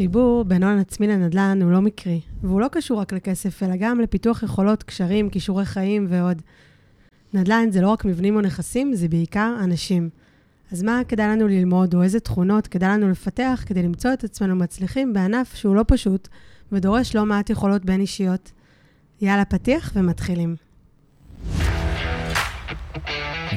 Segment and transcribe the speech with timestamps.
[0.00, 4.00] חיבור בין הון עצמי לנדל"ן הוא לא מקרי, והוא לא קשור רק לכסף, אלא גם
[4.00, 6.42] לפיתוח יכולות, קשרים, כישורי חיים ועוד.
[7.34, 10.10] נדל"ן זה לא רק מבנים או נכסים, זה בעיקר אנשים.
[10.72, 14.56] אז מה כדאי לנו ללמוד, או איזה תכונות כדאי לנו לפתח כדי למצוא את עצמנו
[14.56, 16.28] מצליחים בענף שהוא לא פשוט,
[16.72, 18.52] ודורש לא מעט יכולות בין אישיות.
[19.20, 20.56] יאללה, פתיח ומתחילים.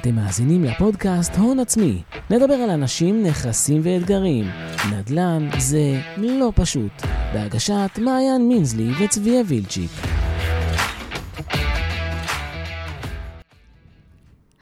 [0.04, 2.02] אתם מאזינים לפודקאסט הון עצמי.
[2.30, 4.46] נדבר על אנשים, נכסים ואתגרים.
[4.92, 6.92] נדל"ן זה לא פשוט.
[7.34, 9.92] בהגשת מעיין מינזלי וצביה וילצ'יק.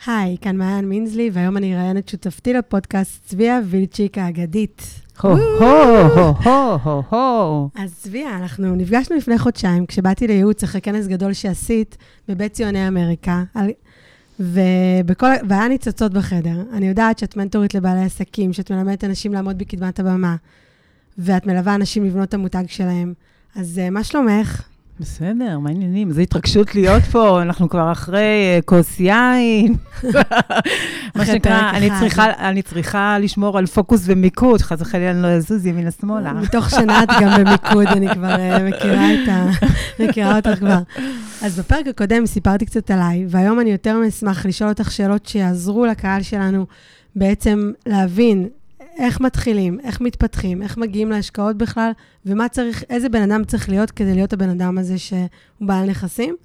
[0.06, 4.82] היי, כאן מעיין מינזלי, והיום אני אראיין את שותפתי לפודקאסט צביה וילצ'יק האגדית.
[5.22, 7.70] הו הו הו הו הו.
[7.76, 13.44] אז צביה, אנחנו נפגשנו לפני חודשיים, כשבאתי לייעוץ אחרי כנס גדול שעשית בבית ציוני אמריקה,
[13.54, 13.70] על...
[14.40, 15.28] ובכל...
[15.50, 16.64] והיה ניצוצות בחדר.
[16.74, 20.36] אני יודעת שאת מנטורית לבעלי עסקים, שאת מלמדת אנשים לעמוד בקדמת הבמה,
[21.18, 23.14] ואת מלווה אנשים לבנות את המותג שלהם.
[23.56, 24.71] אז אה, מה שלומך?
[25.02, 26.10] בסדר, מה העניינים?
[26.10, 29.76] איזו התרגשות להיות פה, אנחנו כבר אחרי אה, כוס יין.
[31.16, 35.66] מה שנקרא, אני צריכה, אני צריכה לשמור על פוקוס ומיקוד, חס וחלילה אני לא אזוז
[35.66, 36.34] ימינה שמאלה.
[36.34, 39.50] מתוך שנה את גם במיקוד, אני כבר אה, מכירה את ה...
[40.04, 40.80] מכירה אותך כבר.
[41.42, 46.22] אז בפרק הקודם סיפרתי קצת עליי, והיום אני יותר מאשמח לשאול אותך שאלות שיעזרו לקהל
[46.22, 46.66] שלנו
[47.16, 48.48] בעצם להבין
[48.98, 51.92] איך מתחילים, איך מתפתחים, איך מגיעים להשקעות בכלל,
[52.26, 55.28] ומה צריך, איזה בן אדם צריך להיות כדי להיות הבן אדם הזה שהוא
[55.62, 56.36] בעל נכסים.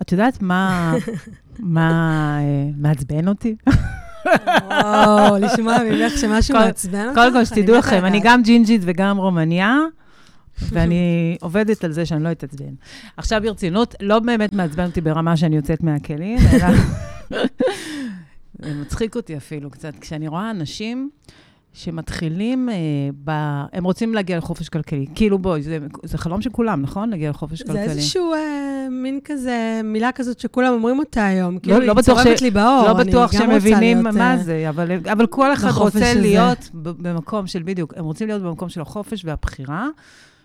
[0.00, 0.94] את יודעת מה,
[1.58, 3.56] מה אה, מעצבן אותי?
[4.64, 7.18] וואו, לשמוע ממך שמשהו מעצבן אותך?
[7.18, 9.78] קודם כל, שתדעו לכם, אני גם ג'ינג'ית וגם רומניה.
[10.62, 12.74] ואני עובדת על זה שאני לא אתעצבן.
[13.16, 16.66] עכשיו ברצינות, לא באמת מעצבן אותי ברמה שאני יוצאת מהכלים, אלא...
[18.58, 21.10] זה מצחיק אותי אפילו קצת, כשאני רואה אנשים
[21.72, 22.74] שמתחילים, אה,
[23.24, 23.30] ב...
[23.72, 25.06] הם רוצים להגיע לחופש כלכלי.
[25.14, 27.10] כאילו, בואי, זה, זה חלום של כולם, נכון?
[27.10, 27.84] להגיע לחופש זה כלכלי.
[27.88, 31.58] זה איזשהו אה, מין כזה, מילה כזאת שכולם אומרים אותה היום.
[31.58, 32.84] כאילו, לא היא צורבת ש- לי באור.
[32.88, 36.20] לא בטוח שהם מבינים להיות, מה אה, זה, אבל, אבל כל אחד רוצה הזה.
[36.20, 39.88] להיות במקום של, בדיוק, הם רוצים להיות במקום של החופש והבחירה.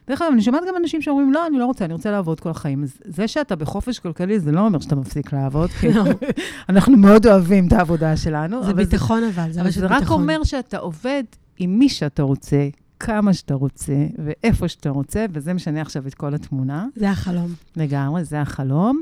[0.10, 2.50] דרך אגב, אני שומעת גם אנשים שאומרים, לא, אני לא רוצה, אני רוצה לעבוד כל
[2.50, 2.84] החיים.
[2.84, 6.04] אז זה שאתה בחופש כלכלי, זה לא אומר שאתה מפסיק לעבוד, כי לא.
[6.70, 8.64] אנחנו מאוד אוהבים את העבודה שלנו.
[8.64, 10.04] זה אבל ביטחון אבל, זה אבל רשת זה ביטחון.
[10.04, 11.24] רק אומר שאתה עובד
[11.58, 16.34] עם מי שאתה רוצה, כמה שאתה רוצה, ואיפה שאתה רוצה, וזה משנה עכשיו את כל
[16.34, 16.88] התמונה.
[16.96, 17.54] זה החלום.
[17.78, 19.00] לגמרי, זה החלום.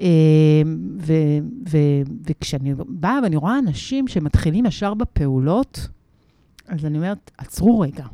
[0.00, 0.06] אה,
[0.98, 1.38] ו-
[1.68, 5.88] ו- וכשאני באה ואני רואה אנשים שמתחילים ישר בפעולות,
[6.68, 8.04] אז אני אומרת, עצרו רגע.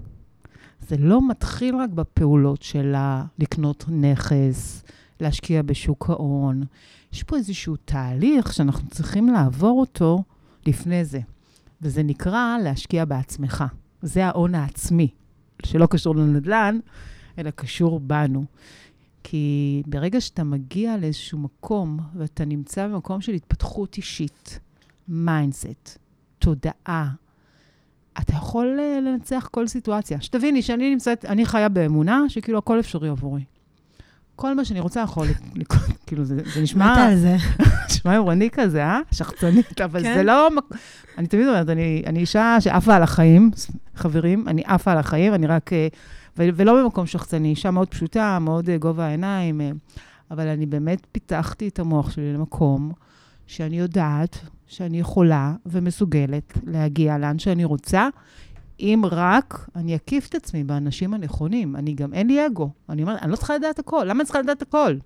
[0.88, 2.94] זה לא מתחיל רק בפעולות של
[3.38, 4.84] לקנות נכס,
[5.21, 6.62] להשקיע בשוק ההון.
[7.12, 10.22] יש פה איזשהו תהליך שאנחנו צריכים לעבור אותו
[10.66, 11.21] לפני זה,
[11.82, 13.65] וזה נקרא להשקיע בעצמך.
[14.03, 15.09] זה ההון העצמי,
[15.66, 16.78] שלא קשור לנדל"ן,
[17.38, 18.44] אלא קשור בנו.
[19.25, 24.60] כי ברגע שאתה מגיע לאיזשהו מקום, ואתה נמצא במקום של התפתחות אישית,
[25.09, 25.99] mindset,
[26.38, 27.10] תודעה,
[28.21, 30.21] אתה יכול אה, לנצח כל סיטואציה.
[30.21, 33.43] שתביני שאני נמצאת, אני חיה באמונה שכאילו הכל אפשרי עבורי.
[34.37, 37.37] כל מה שאני רוצה יכול לקרות, כאילו זה, זה נשמע, מתה על זה.
[37.91, 39.01] נשמע עירוני כזה, אה?
[39.12, 40.15] שחצנית, אבל כן.
[40.15, 40.49] זה לא...
[41.19, 43.51] אני תמיד אומרת, אני, אני אישה שעפה על החיים,
[43.95, 45.73] חברים, אני עפה על החיים, אני רק...
[45.73, 45.89] אה,
[46.39, 49.61] ו- ולא במקום שחצני, אישה מאוד פשוטה, מאוד אה, גובה העיניים,
[50.31, 52.93] אבל אני באמת פיתחתי את המוח שלי למקום
[53.47, 58.09] שאני יודעת שאני יכולה ומסוגלת להגיע לאן שאני רוצה,
[58.81, 61.77] אם רק אני אקיף את עצמי באנשים הנכונים.
[61.77, 62.71] אני גם, אין לי אגו.
[62.89, 64.05] אני אומרת, אני לא צריכה לדעת הכל.
[64.09, 64.97] למה אני צריכה לדעת הכל?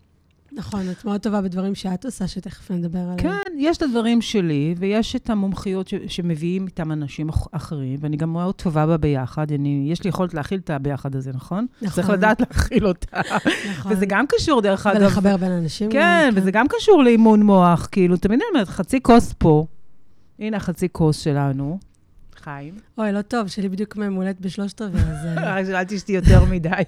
[0.54, 3.18] נכון, את מאוד טובה בדברים שאת עושה, שתכף נדבר עליהם.
[3.18, 8.16] כן, יש את הדברים שלי, ויש את המומחיות ש- שמביאים איתם אנשים אח- אחרים, ואני
[8.16, 9.52] גם מאוד טובה בה ביחד.
[9.52, 11.66] אני, יש לי יכולת להכיל את הביחד הזה, נכון?
[11.82, 11.94] נכון.
[11.94, 13.20] צריך לדעת להכיל אותה.
[13.70, 13.92] נכון.
[13.92, 15.00] וזה גם קשור, דרך אגב.
[15.02, 15.90] ולחבר בין אנשים.
[15.90, 17.88] כן, וזה גם קשור לאימון מוח.
[17.92, 19.66] כאילו, תמיד אני אומרת, חצי כוס פה,
[20.38, 21.78] הנה החצי כוס שלנו.
[22.42, 22.74] חיים.
[22.98, 25.26] אוי, לא טוב, שלי בדיוק ממולאת בשלושת רבעי, אז...
[25.36, 26.70] רק אל תשתי יותר מדי.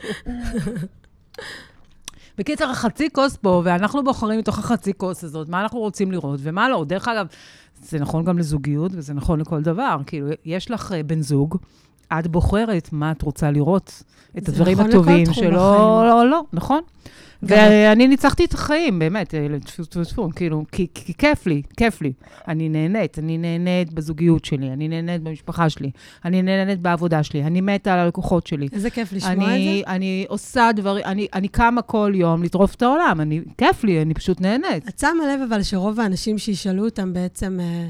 [2.39, 6.69] בקיצר, החצי כוס פה, ואנחנו בוחרים מתוך החצי כוס הזאת, מה אנחנו רוצים לראות ומה
[6.69, 6.85] לא.
[6.85, 7.27] דרך אגב,
[7.83, 9.97] זה נכון גם לזוגיות, וזה נכון לכל דבר.
[10.07, 11.57] כאילו, יש לך אה, בן זוג,
[12.19, 14.03] את בוחרת מה את רוצה לראות,
[14.39, 15.55] את הדברים נכון הטובים שלא, בחיים.
[16.09, 16.81] לא, לא, נכון.
[17.47, 19.47] ואני ניצחתי את החיים, באמת, אה,
[20.35, 22.13] כאילו, כי, כי כיף לי, כיף לי.
[22.49, 25.91] אני נהנית, אני נהנית בזוגיות שלי, אני נהנית במשפחה שלי,
[26.25, 28.69] אני נהנית בעבודה שלי, אני מתה על הלקוחות שלי.
[28.73, 29.81] איזה כיף לשמוע את זה.
[29.87, 33.21] אני עושה דברים, אני, קמה כל יום לטרוף את העולם,
[33.59, 34.89] כיף לי, אני פשוט נהנית.
[34.89, 37.89] את שמה לב אבל שרוב האנשים שישאלו אותם בעצם אה,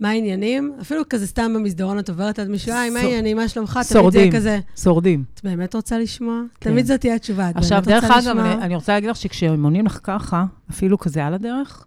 [0.00, 3.80] מה העניינים, אפילו כזה סתם במסדרון את עוברת עד מישהו, היי, מה העניינים, מה שלומך?
[3.92, 5.24] תמיד זה כזה, שורדים.
[5.34, 6.42] את באמת רוצה לשמוע?
[6.60, 6.70] כן.
[6.70, 8.52] תמיד זאת תהיה התשובה, את עכשיו, באמת דרך רוצה אגב, לשמוע?
[8.52, 11.84] אני, אני רוצה להגיד לך שכשהם עונים לך ככה, אפילו כזה על הדרך,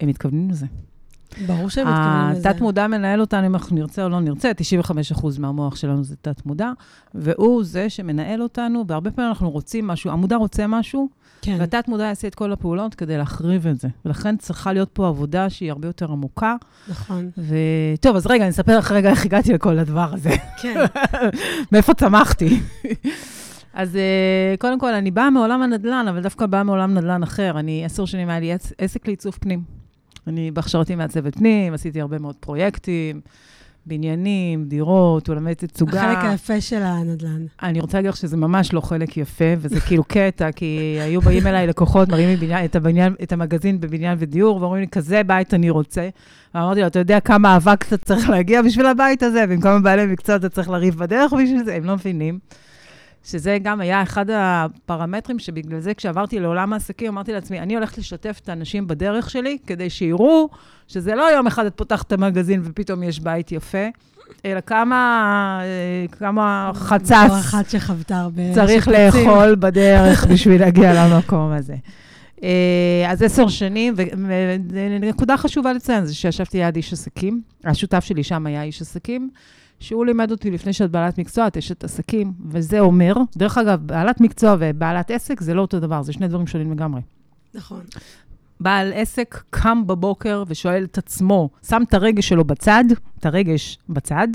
[0.00, 0.66] הם מתכוונים לזה.
[1.46, 2.50] ברור שהם מתכוונים לזה.
[2.50, 4.50] התת-מודע מנהל אותנו, אם אנחנו נרצה או לא נרצה,
[5.12, 6.72] 95% מהמוח שלנו זה תת-מודע,
[7.14, 11.08] והוא זה שמנהל אותנו, והרבה פעמים אנחנו רוצים משהו, המודע רוצה משהו,
[11.42, 11.56] כן.
[11.60, 13.88] והתת-מודע יעשה את כל הפעולות כדי להחריב את זה.
[14.04, 16.56] ולכן צריכה להיות פה עבודה שהיא הרבה יותר עמוקה.
[16.88, 17.30] נכון.
[17.38, 20.30] וטוב, אז רגע, אני אספר לך רגע איך הגעתי לכל הדבר הזה.
[20.62, 20.84] כן.
[21.72, 22.48] מאיפה צמחתי.
[23.74, 27.58] אז uh, קודם כל, אני באה מעולם הנדל"ן, אבל דווקא באה מעולם נדל"ן אחר.
[27.58, 29.62] אני, עשר שנים היה לי עס- עסק לעיצוב פנים.
[30.26, 33.20] אני בהכשרתי מעצבת פנים, עשיתי הרבה מאוד פרויקטים,
[33.86, 36.12] בניינים, דירות, אולמי תצוגה.
[36.12, 37.46] החלק היפה של הנדל"ן.
[37.62, 41.46] אני רוצה להגיד לך שזה ממש לא חלק יפה, וזה כאילו קטע, כי היו באים
[41.46, 45.54] אליי לקוחות, מראים לי בניין, את, הבניין, את המגזין בבניין ודיור, ואומרים לי, כזה בית
[45.54, 46.08] אני רוצה.
[46.54, 50.06] ואמרתי לו, אתה יודע כמה אבק אתה צריך להגיע בשביל הבית הזה, ועם כמה בעלי
[50.06, 52.38] מקצוע אתה צריך לריב בדרך בשביל זה, הם לא מבינים.
[53.26, 58.40] שזה גם היה אחד הפרמטרים שבגלל זה כשעברתי לעולם העסקים, אמרתי לעצמי, אני הולכת לשתף
[58.42, 60.48] את האנשים בדרך שלי, כדי שיראו
[60.88, 63.86] שזה לא יום אחד את פותחת את המגזין ופתאום יש בית יפה,
[64.44, 69.28] אלא כמה, אה, כמה חצץ אחת שחוותה הרבה צריך שיפוצים.
[69.28, 71.74] לאכול בדרך בשביל להגיע למקום הזה.
[72.42, 73.94] אה, אז עשר שנים,
[74.68, 79.30] ונקודה חשובה לציין זה שישבתי ליד איש עסקים, השותף שלי שם היה איש עסקים,
[79.80, 84.20] שהוא לימד אותי לפני שאת בעלת מקצוע, את אשת עסקים, וזה אומר, דרך אגב, בעלת
[84.20, 87.00] מקצוע ובעלת עסק זה לא אותו דבר, זה שני דברים שונים לגמרי.
[87.54, 87.80] נכון.
[88.60, 92.84] בעל עסק קם בבוקר ושואל את עצמו, שם את הרגש שלו בצד,
[93.18, 94.28] את הרגש בצד,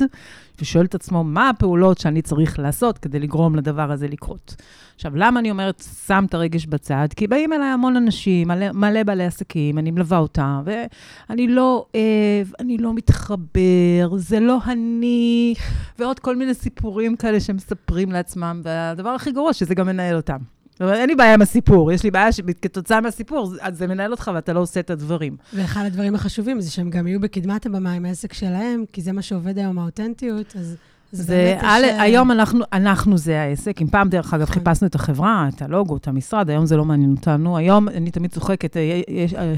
[0.62, 4.56] ושואל את עצמו, מה הפעולות שאני צריך לעשות כדי לגרום לדבר הזה לקרות.
[4.96, 7.08] עכשיו, למה אני אומרת, שם את הרגש בצד?
[7.16, 12.48] כי באים אליי המון אנשים, מלא, מלא בעלי עסקים, אני מלווה אותם, ואני לא אוהב,
[12.60, 15.54] אני לא מתחבר, זה לא אני,
[16.00, 20.61] ועוד כל מיני סיפורים כאלה שמספרים לעצמם, והדבר הכי גרוע, שזה גם מנהל אותם.
[20.82, 24.12] זאת אומרת, אין לי בעיה עם הסיפור, יש לי בעיה שכתוצאה מהסיפור, אז זה מנהל
[24.12, 25.38] אותך ואתה לא עושה את הדברים.
[25.54, 29.22] ואחד הדברים החשובים זה שהם גם יהיו בקדמת הבמה עם העסק שלהם, כי זה מה
[29.22, 30.76] שעובד היום, האותנטיות, אז...
[31.12, 33.82] זה, יש, א', אה, היום אנחנו, אנחנו זה העסק.
[33.82, 34.56] אם פעם, דרך אגב, נכון.
[34.56, 37.58] חיפשנו את החברה, את הלוגו, את המשרד, היום זה לא מעניין אותנו.
[37.58, 39.54] היום, אני תמיד צוחקת, אה, יש, אה,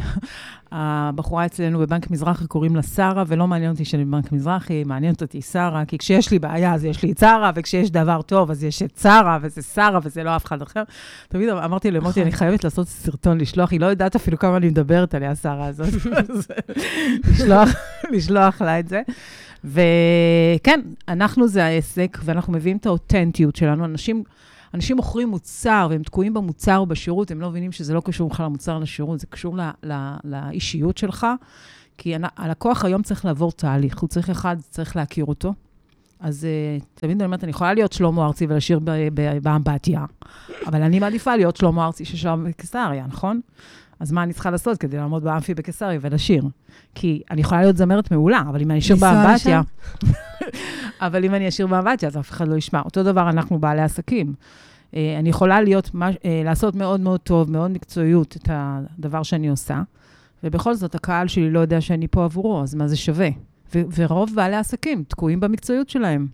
[0.72, 5.42] הבחורה אצלנו בבנק מזרחי קוראים לה שרה, ולא מעניין אותי שאני בבנק מזרחי, מעניינת אותי
[5.42, 8.82] שרה, כי כשיש לי בעיה, אז יש לי את שרה, וכשיש דבר טוב, אז יש
[8.82, 10.84] את שרה, וזה שרה, וזה לא אף אחד אחר.
[11.28, 12.24] תמיד אמרתי למוטי, נכון.
[12.24, 15.88] אני חייבת לעשות סרטון, לשלוח, היא לא יודעת אפילו כמה אני מדברת עליה, שרה הזאת.
[18.12, 19.02] לשלוח לה את זה.
[19.64, 23.86] וכן, אנחנו זה העסק, ואנחנו מביאים את האותנטיות שלנו.
[23.86, 24.24] אנשים,
[24.74, 28.46] אנשים מוכרים מוצר, והם תקועים במוצר או בשירות, הם לא מבינים שזה לא קשור בכלל
[28.46, 31.28] למוצר לשירות, זה קשור ל, ל, לאישיות שלך.
[31.98, 35.54] כי הלקוח היום צריך לעבור תהליך, הוא צריך אחד, צריך להכיר אותו.
[36.20, 36.48] אז
[36.80, 38.80] uh, תמיד אני אומרת, אני יכולה להיות שלמה ארצי ולשיר
[39.42, 40.06] באמבטיה,
[40.68, 43.42] אבל אני מעדיפה להיות שלמה ארצי ששר בקיסריה, נכון?
[44.04, 46.44] אז מה אני צריכה לעשות כדי לעמוד באמפי בקיסריה ולשיר?
[46.96, 49.62] כי אני יכולה להיות זמרת מעולה, אבל אם אני אשיר באמבטיה...
[51.06, 52.82] אבל אם אני אשיר באמבטיה, אז אף אחד לא ישמע.
[52.86, 54.34] אותו דבר אנחנו בעלי עסקים.
[54.96, 59.82] אה, אני יכולה להיות, אה, לעשות מאוד מאוד טוב, מאוד מקצועיות את הדבר שאני עושה,
[60.44, 63.30] ובכל זאת הקהל שלי לא יודע שאני פה עבורו, אז מה זה שווה?
[63.76, 66.28] ו- ורוב בעלי העסקים תקועים במקצועיות שלהם.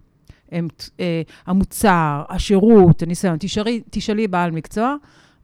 [0.51, 0.67] הם,
[0.99, 3.37] אה, המוצר, השירות, הניסיון.
[3.39, 4.95] תשאלי, תשאלי בעל מקצוע,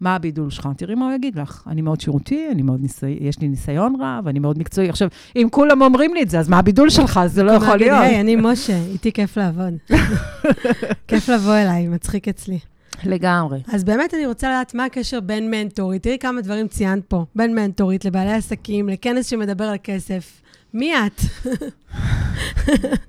[0.02, 0.70] מה הבידול שלך?
[0.78, 1.64] תראי מה הוא יגיד לך.
[1.68, 3.18] אני מאוד שירותי, אני מאוד ניסי...
[3.22, 4.90] יש לי ניסיון רב, אני מאוד מקצועי.
[4.90, 7.20] עכשיו, אם כולם אומרים לי את זה, אז מה הבידול שלך?
[7.26, 8.02] זה לא יכול להיות.
[8.02, 9.74] היי, אני משה, איתי כיף לעבוד.
[11.08, 12.60] כיף לבוא אליי, מצחיק אצלי.
[13.04, 13.60] לגמרי.
[13.74, 17.56] אז באמת אני רוצה לדעת מה הקשר בין מנטורית, תראי כמה דברים ציינת פה, בין
[17.56, 20.42] מנטורית לבעלי עסקים, לכנס שמדבר על כסף.
[20.74, 21.22] מי את?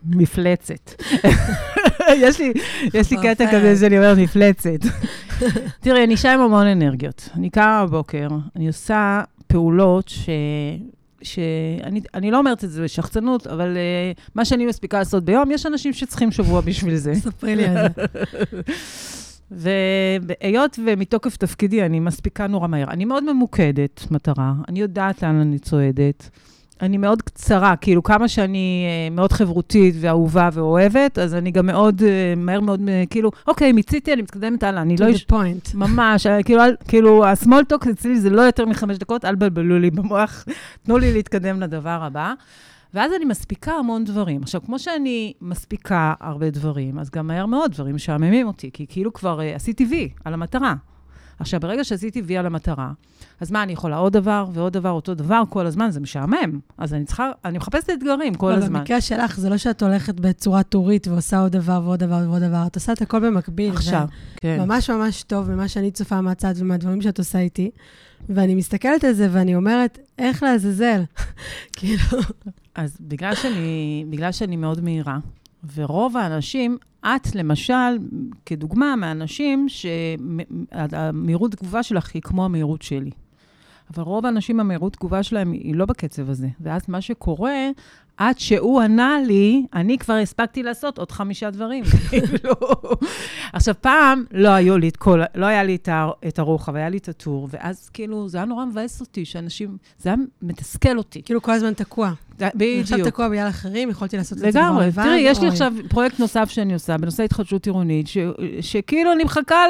[0.07, 1.03] מפלצת.
[2.23, 2.53] יש לי,
[2.95, 3.53] יש לי קטע.
[3.53, 4.79] כזה שאני אומרת מפלצת.
[5.81, 7.29] תראי, אני אישה עם המון אנרגיות.
[7.35, 10.29] אני קמה בבוקר, אני עושה פעולות ש...
[11.23, 15.67] שאני אני לא אומרת את זה בשחצנות, אבל uh, מה שאני מספיקה לעשות ביום, יש
[15.67, 17.15] אנשים שצריכים שבוע בשביל זה.
[17.15, 18.05] ספרי לי על זה.
[20.27, 25.59] והיות ומתוקף תפקידי אני מספיקה נורא מהר, אני מאוד ממוקדת מטרה, אני יודעת לאן אני
[25.59, 26.31] צועדת,
[26.81, 32.03] אני מאוד קצרה, כאילו, כמה שאני אה, מאוד חברותית ואהובה ואוהבת, אז אני גם מאוד,
[32.03, 35.07] אה, מהר מאוד, אה, כאילו, אוקיי, מיציתי, אני מתקדמת הלאה, אני to לא...
[35.07, 35.27] the יש...
[35.33, 35.77] point.
[35.77, 40.45] ממש, כאילו, כאילו, ה-small talk אצלי זה לא יותר מחמש דקות, אל תבלבלו לי במוח,
[40.83, 42.33] תנו לי להתקדם לדבר הבא.
[42.95, 44.43] ואז אני מספיקה המון דברים.
[44.43, 49.13] עכשיו, כמו שאני מספיקה הרבה דברים, אז גם מהר מאוד דברים משעממים אותי, כי כאילו
[49.13, 50.75] כבר uh, עשיתי וי על המטרה.
[51.39, 52.93] עכשיו, ברגע שעשיתי וי על המטרה,
[53.41, 56.61] אז מה, אני יכולה עוד דבר ועוד דבר, אותו דבר כל הזמן, זה משעמם.
[56.79, 58.79] אז אני צריכה, אני מחפשת אתגרים כל לא, הזמן.
[58.79, 62.65] במקרה שלך, זה לא שאת הולכת בצורה טורית ועושה עוד דבר ועוד דבר ועוד דבר,
[62.67, 63.73] את עושה את הכל במקביל.
[63.73, 64.61] עכשיו, כן.
[64.61, 67.71] ממש ממש טוב ממה שאני צופה מהצד ומהדברים שאת עושה איתי.
[68.29, 71.03] ואני מסתכלת על זה ואני אומרת, איך לעזאזל?
[71.77, 72.19] כאילו,
[72.75, 75.19] אז בגלל שאני, בגלל שאני מאוד מהירה,
[75.75, 77.99] ורוב האנשים, את למשל,
[78.47, 83.11] כדוגמה מהאנשים שהמהירות תגובה שלך היא כמו המהירות שלי.
[83.95, 86.49] אבל רוב האנשים, המהירות תגובה שלהם היא לא בקצב הזה.
[86.61, 87.71] ואז מה שקורה,
[88.17, 91.85] עד שהוא ענה לי, אני כבר הספקתי לעשות עוד חמישה דברים.
[92.09, 92.55] כאילו.
[93.53, 95.77] עכשיו, פעם לא היו לי את כל, לא היה לי
[96.29, 100.09] את, הרוחב, היה לי את הטור, ואז כאילו, זה היה נורא מבאס אותי, שאנשים, זה
[100.09, 101.23] היה מתסכל אותי.
[101.23, 102.13] כאילו כל הזמן תקוע.
[102.41, 103.09] אני עכשיו בדיוק.
[103.09, 104.87] תקוע בגלל אחרים, יכולתי לעשות את זה כבר לגמרי.
[104.87, 105.03] לבד.
[105.03, 105.49] תראי, יש לי.
[105.49, 108.07] עכשיו פרויקט נוסף שאני עושה בנושא התחדשות עירונית,
[108.61, 109.65] שכאילו אני מחכה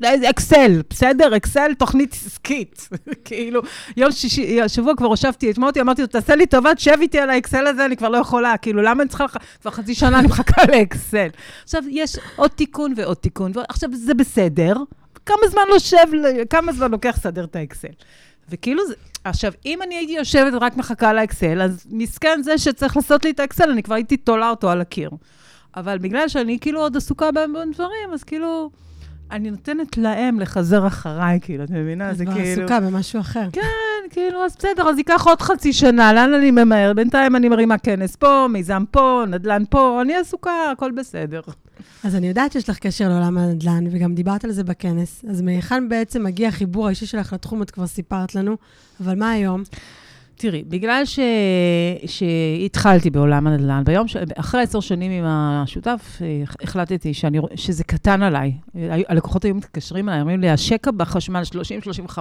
[0.00, 1.36] לאיזה אקסל, בסדר?
[1.36, 2.88] אקסל, תוכנית עסקית.
[3.24, 3.60] כאילו,
[3.96, 7.30] יום שישי, השבוע כבר הושבתי את מוטי, אמרתי לו, תעשה לי טובה, תשב איתי על
[7.30, 8.56] האקסל הזה, אני כבר לא יכולה.
[8.56, 9.36] כאילו, למה אני צריכה לך...
[9.60, 11.28] כבר חצי שנה אני מחכה לאקסל.
[11.64, 14.74] עכשיו, יש עוד תיקון ועוד תיקון, עכשיו, זה בסדר.
[15.26, 16.06] כמה זמן יושב,
[16.50, 17.88] כמה זמן לוקח לסדר את האקסל?
[18.50, 18.94] וכאילו זה...
[19.24, 23.40] עכשיו, אם אני הייתי יושבת ורק מחכה לאקסל, אז מסכן זה שצריך לעשות לי את
[23.40, 25.10] האקסל, אני כבר הייתי תולה אותו על הקיר.
[25.76, 28.70] אבל בגלל שאני כאילו עוד עסוקה בהמון דברים, אז כאילו,
[29.30, 32.10] אני נותנת להם לחזר אחריי, כאילו, את מבינה?
[32.10, 32.62] את זה כבר כאילו...
[32.62, 33.48] עסוקה במשהו אחר.
[33.52, 33.60] כן,
[34.10, 36.92] כאילו, אז בסדר, אז ייקח עוד חצי שנה, לאן אני ממהר?
[36.92, 41.40] בינתיים אני מרימה כנס פה, מיזם פה, נדל"ן פה, אני עסוקה, הכל בסדר.
[42.04, 45.24] אז אני יודעת שיש לך קשר לעולם הנדל"ן, וגם דיברת על זה בכנס.
[45.30, 48.56] אז מהיכן בעצם מגיע החיבור האישי שלך לתחום, את כבר סיפרת לנו,
[49.00, 49.62] אבל מה היום?
[50.36, 51.18] תראי, בגלל ש...
[52.06, 54.16] שהתחלתי בעולם הנדל"ן, ביום, ש...
[54.36, 57.38] אחרי עשר שנים עם השותף, אה, החלטתי שאני...
[57.54, 58.52] שזה קטן עליי.
[58.74, 61.42] היו- הלקוחות היו מתקשרים אליי, אומרים לי, השקע בחשמל
[62.10, 62.18] 30-35,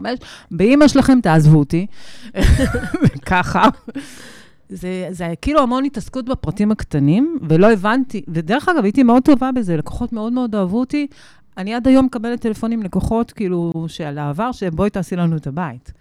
[0.51, 1.85] באמא שלכם תעזבו אותי.
[3.25, 3.67] ככה.
[4.69, 9.51] זה, זה היה כאילו המון התעסקות בפרטים הקטנים, ולא הבנתי, ודרך אגב, הייתי מאוד טובה
[9.51, 11.07] בזה, לקוחות מאוד מאוד אהבו אותי.
[11.57, 15.91] אני עד היום מקבלת טלפונים לקוחות, כאילו, שעל העבר, שבואי תעשי לנו את הבית.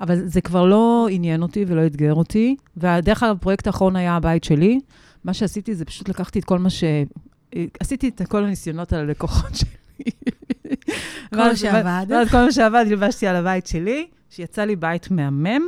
[0.00, 2.56] אבל זה כבר לא עניין אותי ולא אתגר אותי.
[2.76, 4.80] ודרך אגב, הפרויקט האחרון היה הבית שלי.
[5.24, 6.84] מה שעשיתי זה פשוט לקחתי את כל מה ש...
[7.80, 10.10] עשיתי את כל הניסיונות על הלקוחות שלי.
[11.30, 12.06] כל מה שעבד.
[12.30, 15.62] כל מה שעבד, הלבשתי על הבית שלי, שיצא לי בית מהמם,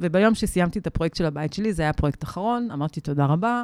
[0.00, 3.62] וביום שסיימתי את הפרויקט של הבית שלי, זה היה הפרויקט האחרון, אמרתי תודה רבה.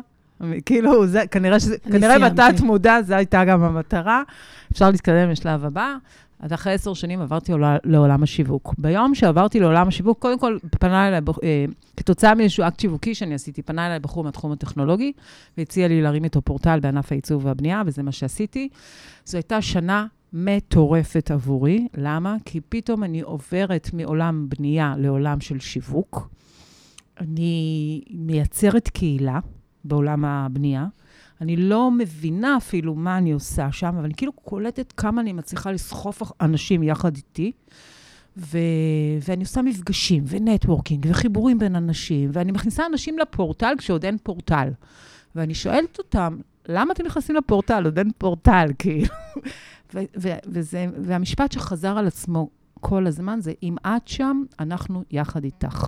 [0.66, 2.30] כאילו, זה, כנראה שזה, כנראה.
[2.30, 4.22] בתת מודע, זו הייתה גם המטרה.
[4.72, 5.96] אפשר להתקדם לשלב הבא.
[6.40, 7.52] אז אחרי עשר שנים עברתי
[7.84, 8.74] לעולם השיווק.
[8.78, 11.64] ביום שעברתי לעולם השיווק, קודם כל פנה אליי, אה,
[11.96, 15.12] כתוצאה מאיזשהו אקט שיווקי שאני עשיתי, פנה אליי בחור מהתחום הטכנולוגי,
[15.58, 18.68] והציע לי להרים איתו פורטל בענף הייצור והבנייה, וזה מה שעשיתי.
[19.24, 21.88] זו הייתה שנה מטורפת עבורי.
[21.96, 22.36] למה?
[22.44, 26.28] כי פתאום אני עוברת מעולם בנייה לעולם של שיווק.
[27.20, 29.38] אני מייצרת קהילה
[29.84, 30.86] בעולם הבנייה.
[31.40, 35.72] אני לא מבינה אפילו מה אני עושה שם, אבל אני כאילו קולטת כמה אני מצליחה
[35.72, 37.52] לסחוף אנשים יחד איתי.
[38.36, 38.58] ו...
[39.28, 44.68] ואני עושה מפגשים, ונטוורקינג, וחיבורים בין אנשים, ואני מכניסה אנשים לפורטל כשעוד אין פורטל.
[45.34, 47.84] ואני שואלת אותם, למה אתם נכנסים לפורטל?
[47.84, 49.14] עוד אין פורטל, כאילו.
[49.94, 52.48] ו- ו- וזה, והמשפט שחזר על עצמו
[52.80, 55.86] כל הזמן זה, אם את שם, אנחנו יחד איתך.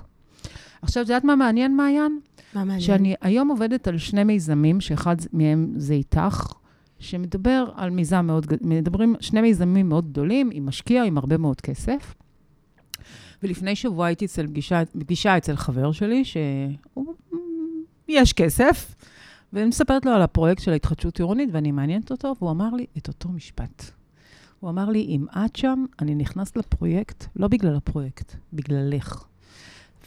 [0.83, 2.21] עכשיו, את יודעת מה מעניין, מעיין?
[2.55, 2.81] מה מעניין?
[2.81, 6.53] שאני היום עובדת על שני מיזמים, שאחד מהם זה איתך,
[6.99, 11.61] שמדבר על מיזם מאוד, גד- מדברים, שני מיזמים מאוד גדולים, עם משקיע, עם הרבה מאוד
[11.61, 12.15] כסף.
[13.43, 18.95] ולפני שבוע הייתי אצל פגישה, פגישה אצל חבר שלי, שיש כסף,
[19.53, 23.09] ואני מספרת לו על הפרויקט של ההתחדשות עירונית, ואני מעניינת אותו, והוא אמר לי את
[23.09, 23.85] אותו משפט.
[24.61, 29.25] הוא אמר לי, אם את שם, אני נכנס לפרויקט, לא בגלל הפרויקט, בגללך.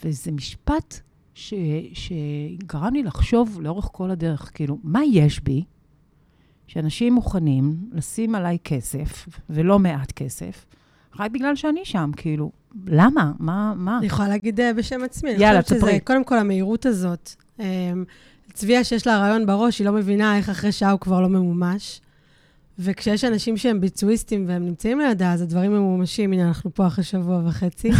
[0.04, 1.00] וזה משפט
[1.34, 1.54] ש,
[1.94, 5.64] שגרם לי לחשוב לאורך כל הדרך, כאילו, מה יש בי
[6.68, 10.66] שאנשים מוכנים לשים עליי כסף, ולא מעט כסף,
[11.20, 12.52] רק בגלל שאני שם, כאילו,
[12.86, 13.32] למה?
[13.40, 13.74] מה?
[13.76, 13.98] מה?
[13.98, 15.32] אני יכולה להגיד אה, בשם עצמי.
[15.32, 16.00] יאללה, תספרי.
[16.00, 17.36] קודם כל, המהירות הזאת.
[17.60, 18.04] אמ,
[18.54, 22.02] צביה שיש לה רעיון בראש, היא לא מבינה איך אחרי שעה הוא כבר לא ממומש.
[22.80, 26.34] וכשיש אנשים שהם ביצועיסטים והם נמצאים לידה, אז הדברים ממומשים.
[26.34, 27.92] הנה, אנחנו פה אחרי שבוע וחצי.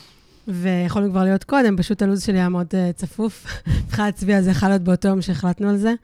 [0.48, 3.46] ויכולנו כבר להיות קודם, פשוט הלו"ז שלי היה מאוד uh, צפוף.
[3.84, 5.94] מבחינת צבי, אז זה יכול להיות באותו יום שהחלטנו על זה.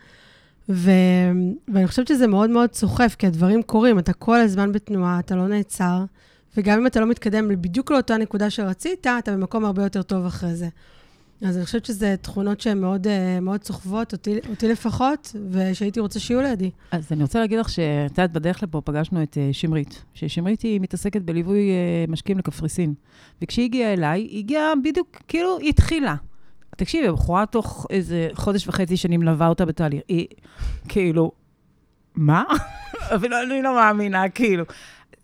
[0.69, 0.91] ו...
[1.75, 5.49] ואני חושבת שזה מאוד מאוד סוחף, כי הדברים קורים, אתה כל הזמן בתנועה, אתה לא
[5.49, 6.05] נעצר,
[6.57, 10.55] וגם אם אתה לא מתקדם בדיוק לאותה נקודה שרצית, אתה במקום הרבה יותר טוב אחרי
[10.55, 10.69] זה.
[11.43, 16.21] אז אני חושבת שזה תכונות שהן מאוד, אה, מאוד סוחבות, אותי, אותי לפחות, ושהייתי רוצה
[16.21, 16.71] שיהיו לידי.
[16.91, 20.81] אז אני רוצה להגיד לך שאת יודעת, בדרך לפה פגשנו את אה, שמרית, ששמרית היא
[20.81, 22.95] מתעסקת בליווי אה, משקיעים לקפריסין.
[23.43, 26.15] וכשהיא הגיעה אליי, היא הגיעה בדיוק, כאילו, היא התחילה.
[26.77, 30.27] תקשיבי, הבחורה תוך איזה חודש וחצי שאני מלווה אותה בתהליך, היא
[30.89, 31.33] כאילו,
[32.15, 32.45] מה?
[33.17, 34.65] אפילו אני לא מאמינה, כאילו.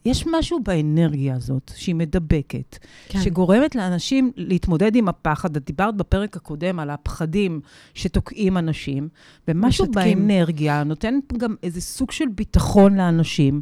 [0.04, 2.78] יש משהו באנרגיה הזאת שהיא מדבקת,
[3.08, 3.20] כן.
[3.20, 5.56] שגורמת לאנשים להתמודד עם הפחד.
[5.56, 7.60] את דיברת בפרק הקודם על הפחדים
[7.94, 9.08] שתוקעים אנשים,
[9.48, 10.28] ומשהו משתקים.
[10.28, 13.60] באנרגיה נותן גם איזה סוג של ביטחון לאנשים,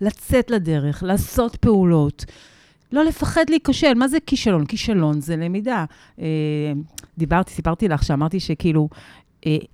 [0.00, 2.24] לצאת לדרך, לעשות פעולות.
[2.92, 3.94] לא לפחד להיכשל.
[3.94, 4.66] מה זה כישלון?
[4.66, 5.84] כישלון זה למידה.
[6.20, 6.24] אה,
[7.18, 8.88] דיברתי, סיפרתי לך שאמרתי שכאילו,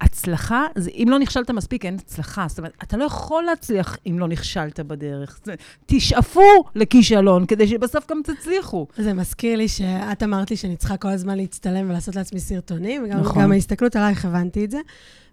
[0.01, 2.47] הצלחה, זה, אם לא נכשלת מספיק, אין הצלחה.
[2.49, 5.41] זאת אומרת, אתה לא יכול להצליח אם לא נכשלת בדרך.
[5.87, 8.87] תשאפו לכישלון, כדי שבסוף גם תצליחו.
[8.97, 13.21] זה מזכיר לי שאת אמרת לי שאני צריכה כל הזמן להצטלם ולעשות לעצמי סרטונים, וגם
[13.21, 13.53] נכון.
[13.53, 14.79] ההסתכלות עלייך הבנתי את זה.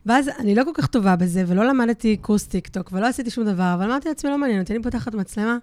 [0.05, 3.73] ואז אני לא כל כך טובה בזה, ולא למדתי קורס טיקטוק, ולא עשיתי שום דבר,
[3.73, 5.57] אבל אמרתי לעצמי, לא מעניין אותי, אני פותחת מצלמה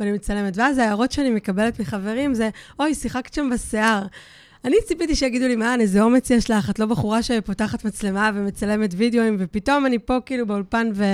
[0.00, 0.56] ואני מצלמת.
[0.56, 4.06] ואז ההערות שאני מקבלת מחברים זה, אוי, שיחקת שם בשיער.
[4.64, 8.90] אני ציפיתי שיגידו לי, מה, איזה אומץ יש לך, את לא בחורה שפותחת מצלמה ומצלמת
[8.96, 11.04] וידאוים, ופתאום אני פה כאילו באולפן ו...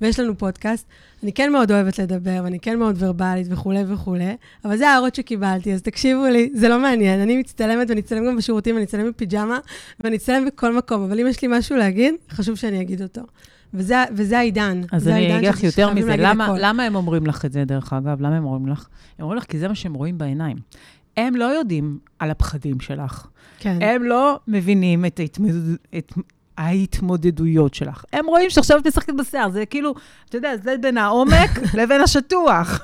[0.00, 0.86] ויש לנו פודקאסט.
[1.22, 5.72] אני כן מאוד אוהבת לדבר, ואני כן מאוד ורבלית וכולי וכולי, אבל זה ההערות שקיבלתי,
[5.74, 7.20] אז תקשיבו לי, זה לא מעניין.
[7.20, 9.58] אני מצטלמת ואני אצלם גם בשירותים, ואני אצלם בפיג'מה,
[10.00, 13.22] ואני אצלם בכל מקום, אבל אם יש לי משהו להגיד, חשוב שאני אגיד אותו.
[13.74, 14.80] וזה, וזה העידן.
[14.92, 18.20] אז אני אגיד לך יותר מזה, למה, למה הם אומרים לך את זה, דרך אגב?
[18.20, 18.88] למה הם אומרים לך?
[19.18, 20.56] הם אומרים לך כי זה מה שהם רואים בעיניים.
[21.16, 23.26] הם לא יודעים על הפחדים שלך.
[23.58, 23.78] כן.
[23.80, 25.74] הם לא מבינים את, ההתמודד...
[25.98, 26.12] את
[26.58, 28.04] ההתמודדויות שלך.
[28.12, 29.94] הם רואים שעכשיו את משחקת בשיער, זה כאילו,
[30.28, 32.80] אתה יודע, זה בין העומק לבין השטוח.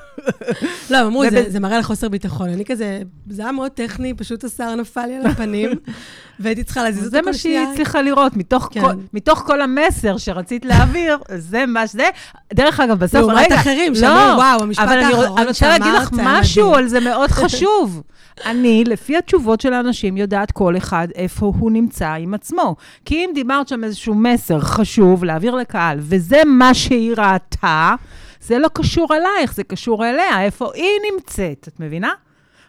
[0.89, 2.49] לא, הם אמרו, זה, זה מראה על חוסר ביטחון.
[2.49, 5.69] אני כזה, זה היה מאוד טכני, פשוט השיער נפל לי על הפנים,
[6.39, 7.61] והייתי צריכה להזיז אותו כל שנייה.
[7.61, 8.81] זה מה שהיא הצליחה לראות, מתוך, כן.
[8.81, 12.09] כל, מתוך כל המסר שרצית להעביר, זה מה שזה.
[12.53, 15.67] דרך אגב, בסוף, רגע, לעומת אחרים, שאמרו, לא, וואו, המשפט האחרון שאמרת, אבל אני רוצה
[15.67, 18.03] להגיד לך משהו על זה מאוד חשוב.
[18.45, 22.75] אני, לפי התשובות של האנשים, יודעת כל אחד איפה הוא נמצא עם עצמו.
[23.05, 27.95] כי אם דיברת שם איזשהו מסר חשוב להעביר לקהל, וזה מה שהיא ראתה,
[28.41, 32.11] זה לא קשור אלייך, זה קשור אליה, איפה היא נמצאת, את מבינה?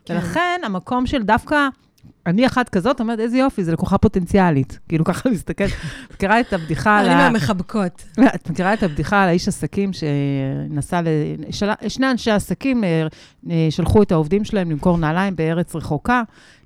[0.05, 0.15] כן.
[0.15, 1.69] ולכן המקום של דווקא...
[2.27, 4.79] אני אחת כזאת, אומרת, איזה יופי, זו לקוחה פוטנציאלית.
[4.89, 5.71] כאילו, ככה מסתכלת.
[6.07, 7.13] את מכירה את הבדיחה על ה...
[7.13, 8.05] אני מהמחבקות.
[8.35, 11.07] את מכירה את הבדיחה על האיש עסקים שנסע ל...
[11.89, 13.07] שני אנשי עסקים אה,
[13.51, 16.23] אה, שלחו את העובדים שלהם למכור נעליים בארץ רחוקה.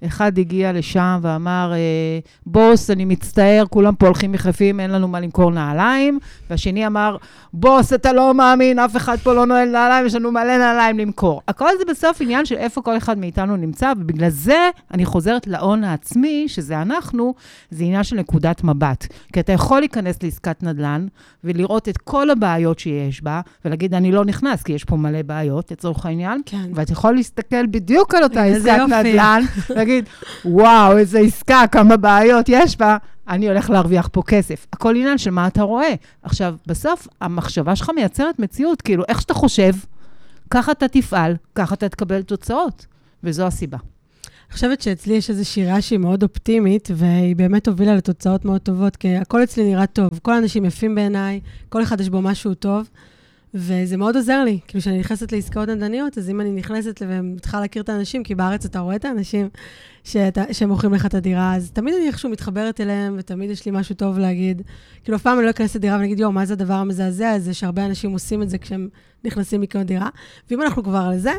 [0.06, 5.20] אחד הגיע לשם ואמר, אה, בוס, אני מצטער, כולם פה הולכים יחפים, אין לנו מה
[5.20, 6.18] למכור נעליים.
[6.50, 7.16] והשני אמר,
[7.52, 11.42] בוס, אתה לא מאמין, אף אחד פה לא נועל נעליים, יש לנו מלא נעליים למכור.
[11.48, 15.84] הכל זה בסוף עניין של איפה כל אחד מאיתנו נמצא, ובגלל זה אני חוזרת להון
[15.84, 17.34] העצמי, שזה אנחנו,
[17.70, 19.06] זה עניין של נקודת מבט.
[19.32, 21.06] כי אתה יכול להיכנס לעסקת נדל"ן
[21.44, 25.70] ולראות את כל הבעיות שיש בה, ולהגיד, אני לא נכנס, כי יש פה מלא בעיות,
[25.70, 26.40] לצורך העניין.
[26.46, 26.70] כן.
[26.74, 30.04] ואת יכול להסתכל בדיוק על אותה עסקת נדל"ן, ולהגיד,
[30.44, 32.96] וואו, איזה עסקה, כמה בעיות יש בה,
[33.28, 34.66] אני הולך להרוויח פה כסף.
[34.72, 35.94] הכל עניין של מה אתה רואה.
[36.22, 39.72] עכשיו, בסוף, המחשבה שלך מייצרת מציאות, כאילו, איך שאתה חושב,
[40.50, 42.86] ככה אתה תפעל, ככה אתה תקבל תוצאות,
[43.24, 43.78] וזו הסיבה.
[44.48, 48.96] אני חושבת שאצלי יש איזו שירה שהיא מאוד אופטימית, והיא באמת הובילה לתוצאות מאוד טובות,
[48.96, 50.10] כי הכל אצלי נראה טוב.
[50.22, 52.88] כל האנשים יפים בעיניי, כל אחד יש בו משהו טוב.
[53.54, 54.58] וזה מאוד עוזר לי.
[54.66, 58.64] כאילו, כשאני נכנסת לעסקאות נדל"ניות, אז אם אני נכנסת ומתחילה להכיר את האנשים, כי בארץ
[58.64, 59.48] אתה רואה את האנשים
[60.52, 64.18] שמוכרים לך את הדירה, אז תמיד אני איכשהו מתחברת אליהם, ותמיד יש לי משהו טוב
[64.18, 64.62] להגיד.
[65.04, 67.54] כאילו, אף פעם אני לא אכנס לדירה ואני אגיד, יואו, מה זה הדבר המזעזע הזה,
[67.54, 68.88] שהרבה אנשים עושים את זה כשהם
[69.24, 70.08] נכנסים לקנות דירה.
[70.50, 71.32] ואם אנחנו כבר על זה,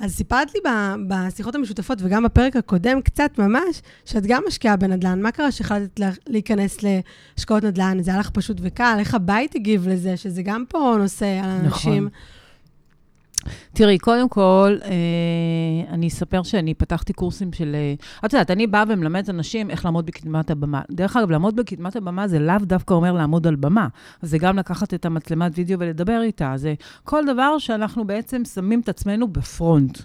[0.00, 0.60] אז סיפרת לי
[1.08, 5.22] בשיחות המשותפות, וגם בפרק הקודם, קצת ממש, שאת גם משקיעה בנדל"ן.
[5.22, 8.02] מה קרה שהחלטת להיכנס להשקעות נדל"ן?
[8.02, 8.96] זה היה לך פשוט וקל?
[8.98, 12.04] איך הבית הגיב לזה, שזה גם פה נושא על אנשים?
[12.04, 12.08] נכון.
[13.72, 14.90] תראי, קודם כל, אה,
[15.88, 17.74] אני אספר שאני פתחתי קורסים של...
[17.74, 20.80] אה, את יודעת, אני באה ומלמדת אנשים איך לעמוד בקדמת הבמה.
[20.90, 23.88] דרך אגב, לעמוד בקדמת הבמה זה לאו דווקא אומר לעמוד על במה.
[24.22, 26.52] זה גם לקחת את המצלמת וידאו ולדבר איתה.
[26.56, 29.98] זה כל דבר שאנחנו בעצם שמים את עצמנו בפרונט.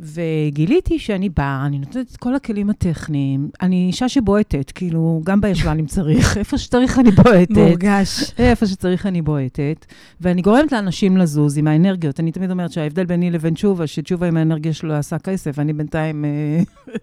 [0.00, 3.48] וגיליתי שאני באה, אני נותנת את כל הכלים הטכניים.
[3.62, 7.50] אני אישה שבועטת, כאילו, גם בישבן אם צריך, איפה שצריך אני בועטת.
[7.50, 8.32] מורגש.
[8.38, 9.86] איפה שצריך אני בועטת,
[10.20, 12.20] ואני גורמת לאנשים לזוז עם האנרגיות.
[12.20, 16.24] אני תמיד אומרת שההבדל ביני לבין תשובה, שתשובה עם האנרגיה שלו עשה כסף, ואני בינתיים...
[16.24, 16.62] אה,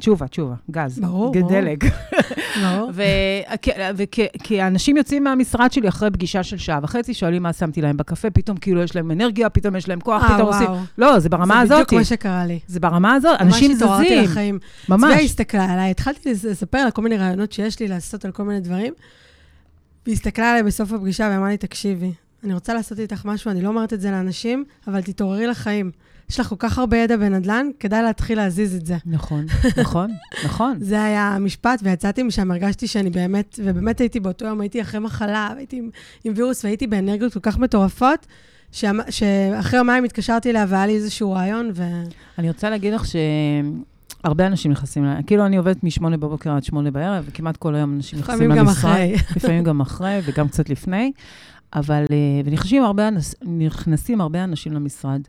[0.00, 0.98] תשובה, תשובה, גז.
[0.98, 1.50] ברור, ברור.
[1.50, 1.84] דלק.
[2.62, 2.90] ברור.
[3.96, 8.30] וכי אנשים יוצאים מהמשרד שלי אחרי פגישה של שעה וחצי, שואלים מה שמתי להם בקפה,
[8.30, 10.66] פתאום כאילו יש להם אנרגיה, פתאום יש להם כוח, אה, פתאום עושים...
[10.98, 11.68] לא, זה ברמה הזאת.
[11.68, 12.58] זה בדיוק מה שקרה לי.
[12.66, 14.24] זה ברמה הזאת, אנשים ממש התעוררתי זזים.
[14.24, 14.58] לחיים.
[14.88, 15.12] ממש.
[15.12, 18.42] צביה הסתכלה עליי, התחלתי לס- לספר לה כל מיני רעיונות שיש לי לעשות על כל
[18.42, 18.92] מיני דברים,
[20.06, 22.12] והיא הסתכלה עליי בסוף הפגישה ואמרה לי, תקשיבי,
[22.44, 25.90] אני רוצה לעשות איתך משהו, אני לא אומרת את זה לאנשים, אבל תתעוררי לחיים.
[26.30, 28.96] יש לך כל כך הרבה ידע בנדל"ן, כדאי להתחיל להזיז את זה.
[29.06, 29.46] נכון,
[29.82, 30.10] נכון,
[30.44, 30.76] נכון.
[30.80, 35.50] זה היה המשפט, ויצאתי משם, הרגשתי שאני באמת, ובאמת הייתי באותו יום, הייתי אחרי מחלה,
[35.54, 35.90] והייתי עם,
[36.24, 38.26] עם וירוס, והייתי באנרגיות כל כך מטורפות,
[38.72, 41.82] שאמ- שאחרי יומיים התקשרתי אליה והיה לי איזשהו רעיון, ו...
[42.38, 43.02] אני רוצה להגיד לך
[44.22, 47.94] שהרבה אנשים נכנסים, ל- כאילו אני עובדת משמונה בבוקר עד שמונה בערב, וכמעט כל היום
[47.96, 48.84] אנשים נכנסים לפעמים למשרד.
[48.84, 49.14] גם אחרי.
[49.36, 51.12] לפעמים גם אחרי וגם קצת לפני,
[51.74, 53.08] אבל, אה, ונכנסים הרבה,
[54.20, 55.20] הרבה אנשים למשרד.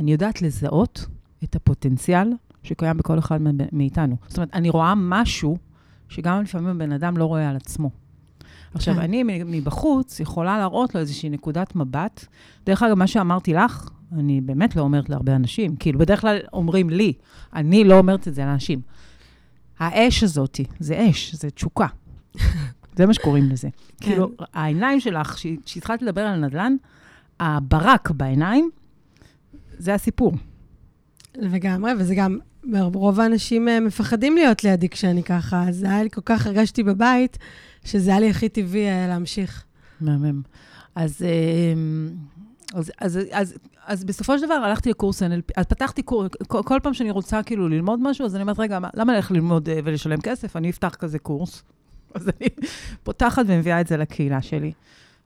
[0.00, 1.06] אני יודעת לזהות
[1.44, 3.38] את הפוטנציאל שקיים בכל אחד
[3.72, 4.16] מאיתנו.
[4.28, 5.56] זאת אומרת, אני רואה משהו
[6.08, 7.90] שגם לפעמים הבן אדם לא רואה על עצמו.
[8.74, 9.00] עכשיו, כן.
[9.00, 12.24] אני מבחוץ יכולה להראות לו איזושהי נקודת מבט.
[12.66, 15.76] דרך אגב, מה שאמרתי לך, אני באמת לא אומרת להרבה אנשים.
[15.76, 17.12] כאילו, בדרך כלל אומרים לי,
[17.54, 18.80] אני לא אומרת את זה לאנשים.
[19.78, 21.86] האש הזאתי, זה אש, זה תשוקה.
[22.96, 23.68] זה מה שקוראים לזה.
[24.00, 24.06] כן.
[24.06, 26.76] כאילו, העיניים שלך, כש- כשהתחלת לדבר על נדל"ן,
[27.40, 28.70] הברק בעיניים,
[29.80, 30.32] זה הסיפור.
[31.34, 32.38] לגמרי, וזה גם,
[32.94, 36.82] רוב האנשים אה, מפחדים להיות לידי כשאני ככה, אז זה היה לי כל כך, הרגשתי
[36.82, 37.38] בבית,
[37.84, 39.64] שזה היה לי הכי טבעי אה, להמשיך.
[40.00, 40.42] מהמם.
[40.94, 42.08] אז, אמ,
[42.74, 43.54] אז, אז, אז,
[43.86, 47.42] אז בסופו של דבר הלכתי לקורס NLP, אז פתחתי קורס, כל, כל פעם שאני רוצה
[47.42, 50.56] כאילו ללמוד משהו, אז אני אומרת, רגע, מה- למה ללכת ללמוד אה, ולשלם כסף?
[50.56, 51.62] אני אפתח כזה קורס.
[52.14, 52.48] אז אני
[53.02, 54.72] פותחת ומביאה את זה לקהילה שלי.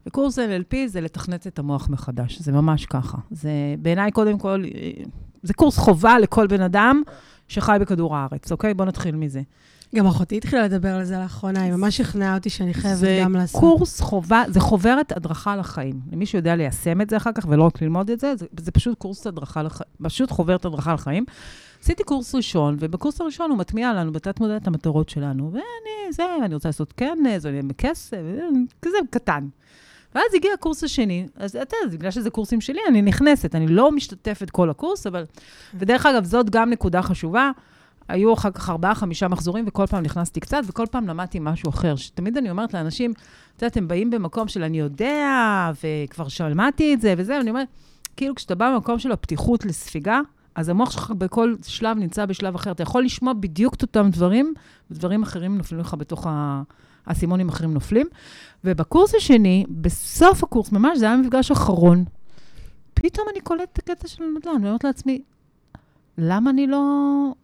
[0.07, 3.19] וקורס NLP זה לתכנת את המוח מחדש, זה ממש ככה.
[3.31, 4.65] זה בעיניי, קודם כל,
[5.43, 7.03] זה קורס חובה לכל בן אדם
[7.49, 8.75] שחי בכדור הארץ, אוקיי?
[8.75, 9.43] בואו נתחיל מזה.
[9.95, 13.33] גם אחותי התחילה לדבר על זה לאחרונה, היא ממש שכנעה אותי שאני חייבת זה גם
[13.33, 13.61] לעשות.
[13.61, 16.01] קורס חובה, זה חוברת הדרכה לחיים.
[16.13, 18.99] למי שיודע ליישם את זה אחר כך ולא רק ללמוד את זה, זה, זה פשוט
[18.99, 21.25] קורס הדרכה לחיים, פשוט חוברת הדרכה לחיים.
[21.83, 25.53] עשיתי קורס ראשון, ובקורס הראשון הוא מטמיע לנו בתת מודע את המטרות שלנו.
[25.53, 28.19] ואני, זה, אני רוצה לעשות כנס, אני בכסף,
[28.83, 29.49] כזה קטן.
[30.15, 33.93] ואז הגיע הקורס השני, אז אתה יודע, בגלל שזה קורסים שלי, אני נכנסת, אני לא
[33.93, 35.25] משתתפת כל הקורס, אבל...
[35.75, 37.51] ודרך אגב, זאת גם נקודה חשובה.
[38.09, 41.97] היו אחר כך ארבעה, חמישה מחזורים, וכל פעם נכנסתי קצת, וכל פעם למדתי משהו אחר.
[41.97, 43.13] שתמיד אני אומרת לאנשים,
[43.57, 47.69] את יודעת, הם באים במקום של אני יודע, וכבר שמעתי את זה וזה, ואני אומרת,
[48.17, 50.21] כאילו, כשאתה בא במקום של הפתיחות לספיגה,
[50.55, 52.71] אז המוח שלך בכל שלב נמצא בשלב אחר.
[52.71, 54.55] אתה יכול לשמוע בדיוק את אותם דברים,
[54.91, 56.63] ודברים אחרים נופלים לך בתוך ה...
[57.07, 58.07] האסימונים אחרים נופלים.
[58.65, 62.05] ובקורס השני, בסוף הקורס, ממש, זה היה מפגש אחרון,
[62.95, 65.23] פתאום אני קולטת את הקטע של נדל"ן, ואני אומרת לעצמי,
[66.19, 66.83] למה אני לא...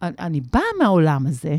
[0.01, 1.55] אני, אני באה מהעולם הזה,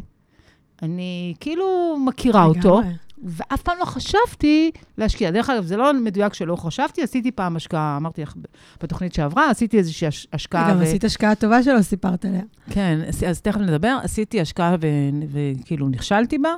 [0.82, 2.80] אני כאילו מכירה אותו.
[3.24, 5.30] ואף פעם לא חשבתי להשקיע.
[5.30, 8.34] דרך אגב, זה לא מדויק שלא חשבתי, עשיתי פעם השקעה, אמרתי לך,
[8.82, 10.70] בתוכנית שעברה, עשיתי איזושהי הש- השקעה.
[10.70, 12.40] גם ו- עשית השקעה טובה שלא סיפרת עליה.
[12.70, 13.98] כן, אז- תכף נדבר.
[14.02, 14.86] עשיתי השקעה ו-
[15.32, 16.50] וכאילו נכשלתי בה,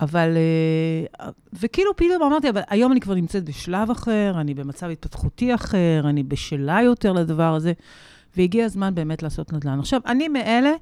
[0.00, 0.36] אבל...
[1.20, 1.28] אה,
[1.60, 6.22] וכאילו פתאום אמרתי, אבל היום אני כבר נמצאת בשלב אחר, אני במצב התפתחותי אחר, אני
[6.22, 7.72] בשלה יותר לדבר הזה,
[8.36, 9.78] והגיע הזמן באמת לעשות נדל"ן.
[9.78, 10.72] עכשיו, אני מאלה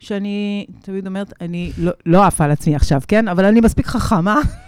[0.00, 3.28] שאני תמיד אומרת, אני לא- לא עפה על עצמי עכשיו, כן?
[3.28, 4.40] אבל אני מספיק חכמה.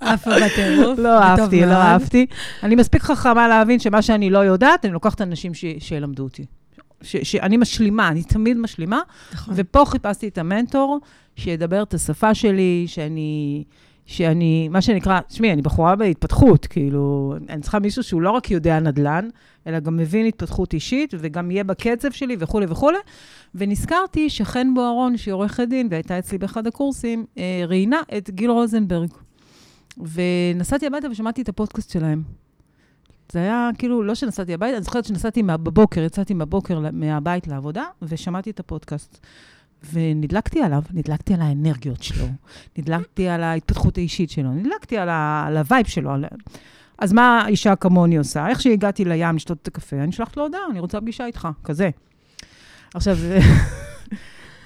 [0.00, 0.98] עפה בטירוף.
[0.98, 1.72] לא אהבתי, לא.
[1.72, 2.26] אהבתי.
[2.62, 6.44] אני מספיק חכמה להבין שמה שאני לא יודעת, אני לוקחת אנשים שילמדו אותי.
[7.02, 9.00] שאני משלימה, אני תמיד משלימה,
[9.32, 9.54] נכון.
[9.56, 11.00] ופה חיפשתי את המנטור
[11.36, 13.64] שידבר את השפה שלי, שאני,
[14.06, 18.80] שאני, מה שנקרא, תשמעי, אני בחורה בהתפתחות, כאילו, אני צריכה מישהו שהוא לא רק יודע
[18.80, 19.28] נדל"ן,
[19.66, 22.98] אלא גם מבין התפתחות אישית, וגם יהיה בקצב שלי וכולי וכולי.
[23.54, 29.10] ונזכרתי שחן בוארון, שהיא עורכת דין, והייתה אצלי באחד הקורסים, אה, ראיינה את גיל רוזנברג.
[29.98, 32.22] ונסעתי הביתה ושמעתי את הפודקאסט שלהם.
[33.32, 37.84] זה היה כאילו, לא שנסעתי הביתה, אני זוכרת שנסעתי בבוקר, יצאתי מהבוקר ל- מהבית לעבודה,
[38.02, 39.26] ושמעתי את הפודקאסט.
[39.92, 42.26] ונדלקתי עליו, נדלקתי על האנרגיות שלו,
[42.78, 46.10] נדלקתי על ההתפתחות האישית שלו, נדלקתי על, ה, על ה vibe שלו.
[46.10, 46.24] על...
[46.98, 48.48] אז מה אישה כמוני עושה?
[48.48, 51.90] איך שהגעתי לים לשתות את הקפה, אני שלחתי לו הודעה, אני רוצה פגישה איתך, כזה.
[52.94, 53.16] עכשיו.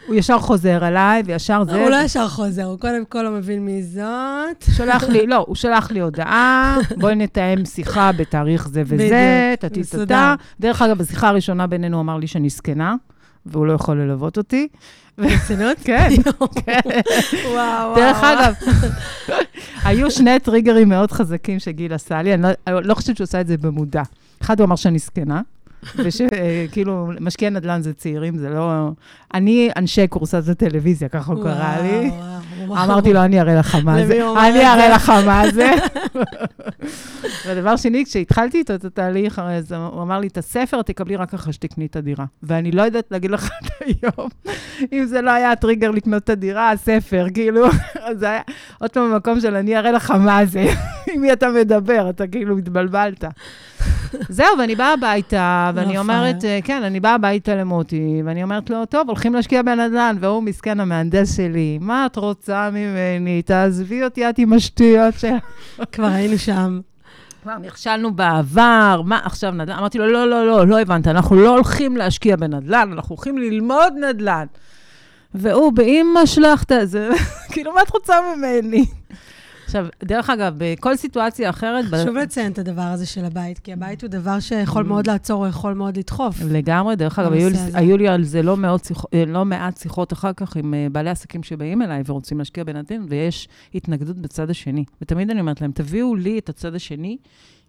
[0.07, 1.83] הוא ישר חוזר אליי, וישר זה...
[1.83, 4.62] הוא לא ישר חוזר, הוא קודם כל לא מבין מי זאת.
[4.76, 9.81] שלח לי, לא, הוא שלח לי הודעה, בואי נתאם שיחה בתאריך זה וזה, טטי.
[9.85, 10.35] טטה.
[10.61, 12.94] דרך אגב, בשיחה הראשונה בינינו אמר לי שאני זקנה,
[13.47, 14.69] והוא לא יכול ללוות אותי.
[15.19, 15.77] ברצינות?
[15.85, 16.09] כן,
[16.65, 16.81] כן.
[17.45, 17.97] וואו, וואו.
[17.97, 18.17] דרך.
[18.25, 18.55] אגב,
[19.85, 23.41] היו שני טריגרים מאוד חזקים שגיל עשה לי, אני לא, אני לא חושבת שהוא עשה
[23.41, 24.03] את זה במודע.
[24.43, 25.41] אחד, הוא אמר שאני זקנה,
[25.96, 28.90] ושכאילו, משקיע נדל"ן זה צעירים, זה לא...
[29.35, 32.11] אני אנשי קורסת הטלוויזיה, ככה הוא קרא לי.
[32.70, 34.14] אמרתי לו, אני אראה לך מה זה.
[34.49, 34.66] אני?
[34.66, 35.70] אראה לך מה זה.
[37.46, 41.53] ודבר שני, כשהתחלתי איתו את התהליך, אז הוא אמר לי, את הספר תקבלי רק אחרי
[41.53, 42.25] שתקני את הדירה.
[42.42, 44.29] ואני לא יודעת להגיד לך עד היום,
[44.92, 47.66] אם זה לא היה הטריגר לקנות את הדירה, הספר, כאילו,
[48.20, 48.40] זה היה
[48.79, 50.66] עוד פעם במקום של אני אראה לך מה זה,
[51.12, 53.25] עם מי אתה מדבר, אתה כאילו התבלבלת.
[54.29, 56.44] זהו, ואני באה הביתה, ואני אומרת.
[56.44, 60.81] אה, כן, אני באה הביתה למוטי, ואני אומרת לו, טוב, הולכים להשקיע בנדל"ן, והוא מסכן
[60.81, 63.42] המהנדס שלי, מה את רוצה ממני?
[63.42, 65.42] תעזבי אותי, את עם השטויות שלך.
[65.92, 66.81] כבר היינו שם.
[67.42, 69.79] כבר נכשלנו בעבר, מה עכשיו נדל"ן?
[69.79, 73.92] אמרתי לו, לא, לא, לא, לא הבנת, אנחנו לא הולכים להשקיע בנדל"ן, אנחנו הולכים ללמוד
[74.00, 74.46] נדל"ן.
[75.35, 77.11] והוא, באמא שלך, זה,
[77.52, 78.85] כאילו, מה את רוצה ממני?
[79.66, 81.85] עכשיו, דרך אגב, בכל סיטואציה אחרת...
[81.90, 84.88] ב- חשוב לציין את הדבר הזה של הבית, כי הבית הוא דבר שיכול Mm.
[84.88, 86.37] מאוד לעצור, או יכול מאוד לדחוף.
[86.50, 87.48] לגמרי, דרך אגב, היו.
[87.74, 90.87] היו לי על זה לא, מאוד שיח, אה, לא מעט שיחות אחר כך עם אה,
[90.92, 94.85] בעלי עסקים שבאים אליי ורוצים להשקיע בנדל"ן, ויש התנגדות בצד השני.
[95.02, 97.16] ותמיד אני אומרת להם, תביאו לי את הצד השני,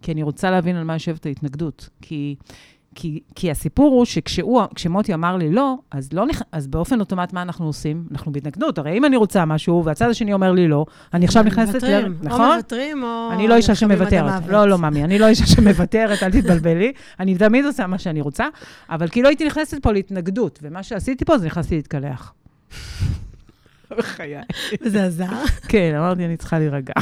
[0.01, 1.89] כי אני רוצה להבין על מה יושבת ההתנגדות.
[2.01, 2.35] כי,
[2.95, 6.41] כי, כי הסיפור הוא שכשהוא, כשמוטי אמר לי לא, אז, לא נכ...
[6.51, 8.03] אז באופן אוטומט מה אנחנו עושים?
[8.11, 8.77] אנחנו בהתנגדות.
[8.77, 11.73] הרי אם אני רוצה משהו והצד השני אומר לי לא, אני עכשיו נכנסת...
[11.73, 12.11] מוותרים.
[12.11, 12.45] ל- נכון?
[12.45, 13.29] או מוותרים, או...
[13.31, 14.47] אני לא אישה שמוותרת.
[14.47, 16.91] לא, לא, ממי, אני לא אישה שמוותרת, אל תתבלבלי.
[17.19, 18.45] אני תמיד עושה מה שאני רוצה,
[18.89, 22.33] אבל כאילו הייתי נכנסת פה להתנגדות, ומה שעשיתי פה זה נכנסתי להתקלח.
[23.91, 24.41] בחיי.
[24.81, 26.93] וזה עזר, כן, אמרתי, אני צריכה להירגע.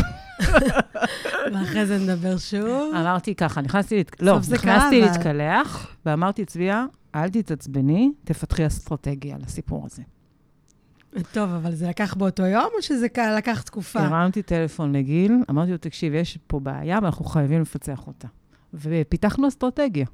[1.54, 2.96] ואחרי זה נדבר שוב.
[2.96, 5.02] אמרתי ככה, נכנסתי, לא, נכנסתי.
[5.02, 10.04] להתקלח, ואמרתי, צביה, אל תתעצבני, תפתחי אסטרטגיה לסיפור הזה.
[11.32, 14.00] טוב, אבל זה לקח באותו יום, או שזה לקח תקופה?
[14.00, 18.28] הרמתי טלפון לגיל, אמרתי לו, תקשיב, יש פה בעיה ואנחנו חייבים לפצח אותה.
[18.74, 20.06] ופיתחנו אסטרטגיה.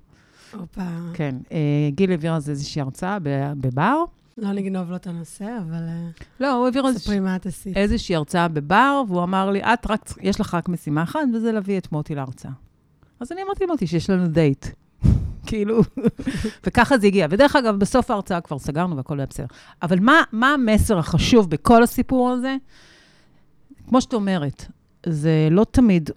[0.53, 0.81] הופה.
[1.13, 3.17] כן, אה, גיל העביר אז איזושהי הרצאה
[3.57, 4.03] בבר.
[4.41, 6.07] לא נגנוב לו את הנושא, אבל אה,
[6.39, 7.77] לא, הוא העביר ספרי מה את עשית.
[7.77, 11.77] איזושהי הרצאה בבר, והוא אמר לי, את רק, יש לך רק משימה אחת, וזה להביא
[11.77, 12.51] את מוטי להרצאה.
[13.19, 14.65] אז אני אמרתי למוטי שיש לנו דייט.
[15.47, 15.81] כאילו,
[16.65, 17.27] וככה זה הגיע.
[17.29, 19.45] ודרך אגב, בסוף ההרצאה כבר סגרנו והכל היה בסדר.
[19.81, 22.55] אבל מה, מה המסר החשוב בכל הסיפור הזה?
[23.89, 24.65] כמו שאת אומרת,
[25.05, 26.09] זה לא תמיד,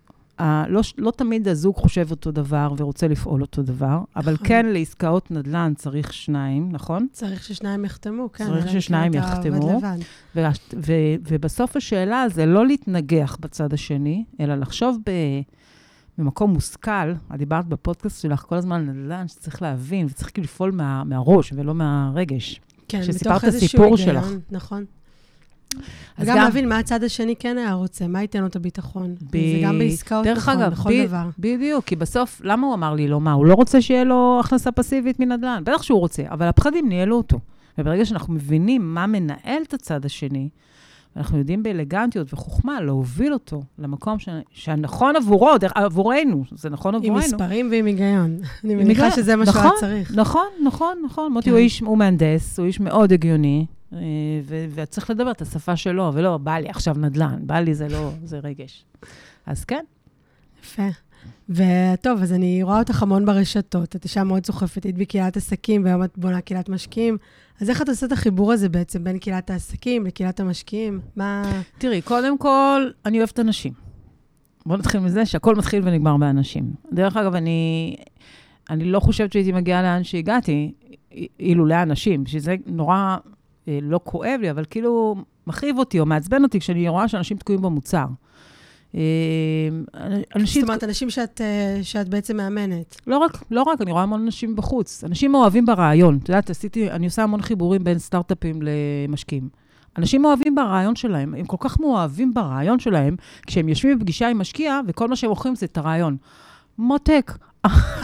[0.68, 4.46] לא, ש- לא תמיד הזוג חושב אותו דבר ורוצה לפעול אותו דבר, אבל נכון.
[4.46, 7.06] כן לעסקאות נדל"ן צריך שניים, נכון?
[7.12, 8.46] צריך ששניים יחתמו, כן.
[8.46, 9.80] צריך כן ששניים אתה יחתמו.
[10.36, 10.40] ו-
[10.76, 10.92] ו-
[11.28, 15.40] ובסוף השאלה זה לא להתנגח בצד השני, אלא לחשוב ב-
[16.18, 17.10] במקום מושכל.
[17.34, 21.52] את דיברת בפודקאסט שלך כל הזמן על נדל"ן, שצריך להבין וצריך כאילו לפעול מה, מהראש
[21.56, 22.60] ולא מהרגש.
[22.88, 24.40] כן, מתוך איזשהו היגיון.
[24.50, 24.84] נכון.
[26.18, 29.14] אז גם- להבין מה הצד השני כן היה רוצה, מה ייתן לו את הביטחון.
[29.30, 31.24] ב- זה גם בעסקאות, נכון, אגב, בכל ב- דבר.
[31.38, 33.20] בדיוק, כי בסוף, למה הוא אמר לי לא?
[33.20, 35.62] מה, הוא לא רוצה שיהיה לו הכנסה פסיבית מנדל"ן?
[35.66, 37.38] בטח שהוא רוצה, אבל הפחדים ניהלו אותו.
[37.78, 40.48] וברגע שאנחנו מבינים מה מנהל את הצד השני,
[41.16, 44.28] אנחנו יודעים באלגנטיות וחוכמה להוביל אותו למקום ש...
[44.50, 47.18] שהנכון עבורו, עבורנו, זה נכון עם עבורנו.
[47.24, 48.36] מספרים ועם היגיון.
[48.64, 50.12] אני עם מניחה שזה מה שהוא היה נכון, צריך.
[50.14, 51.32] נכון, נכון, נכון.
[51.32, 51.50] מוטי כן.
[51.50, 54.00] הוא איש, הוא מהנדס, הוא איש מאוד הגיוני, אה,
[54.44, 58.10] ו- וצריך לדבר את השפה שלו, ולא, בא לי עכשיו נדל"ן, בא לי זה לא,
[58.24, 58.84] זה רגש.
[59.46, 59.84] אז כן,
[60.62, 60.88] יפה.
[61.48, 63.96] וטוב, אז אני רואה אותך המון ברשתות.
[63.96, 67.16] את אישה מאוד סוחפת, היית בקהילת עסקים, והיום את בונה קהילת משקיעים.
[67.60, 71.00] אז איך את עושה את החיבור הזה בעצם בין קהילת העסקים לקהילת המשקיעים?
[71.16, 71.60] מה...
[71.78, 73.72] תראי, קודם כל, אני אוהבת אנשים.
[74.66, 76.72] בואו נתחיל מזה שהכל מתחיל ונגמר באנשים.
[76.92, 77.96] דרך אגב, אני,
[78.70, 80.72] אני לא חושבת שהייתי מגיעה לאן שהגעתי,
[81.40, 83.16] אילו לאנשים, שזה נורא
[83.68, 85.14] לא כואב לי, אבל כאילו
[85.46, 88.06] מכאיב אותי או מעצבן אותי כשאני רואה שאנשים תקועים במוצר.
[88.94, 89.00] אה,
[90.36, 90.62] אנשים...
[90.62, 93.00] זאת אומרת, אנשים שאת, אה, שאת בעצם מאמנת.
[93.06, 95.04] לא רק, לא רק, אני רואה המון אנשים בחוץ.
[95.04, 96.18] אנשים מאוהבים ברעיון.
[96.22, 99.48] את יודעת, עשיתי, אני עושה המון חיבורים בין סטארט-אפים למשקיעים.
[99.98, 104.80] אנשים מאוהבים ברעיון שלהם, הם כל כך מאוהבים ברעיון שלהם, כשהם יושבים בפגישה עם משקיע,
[104.86, 106.16] וכל מה שהם מוכרים זה את הרעיון.
[106.78, 107.32] מותק,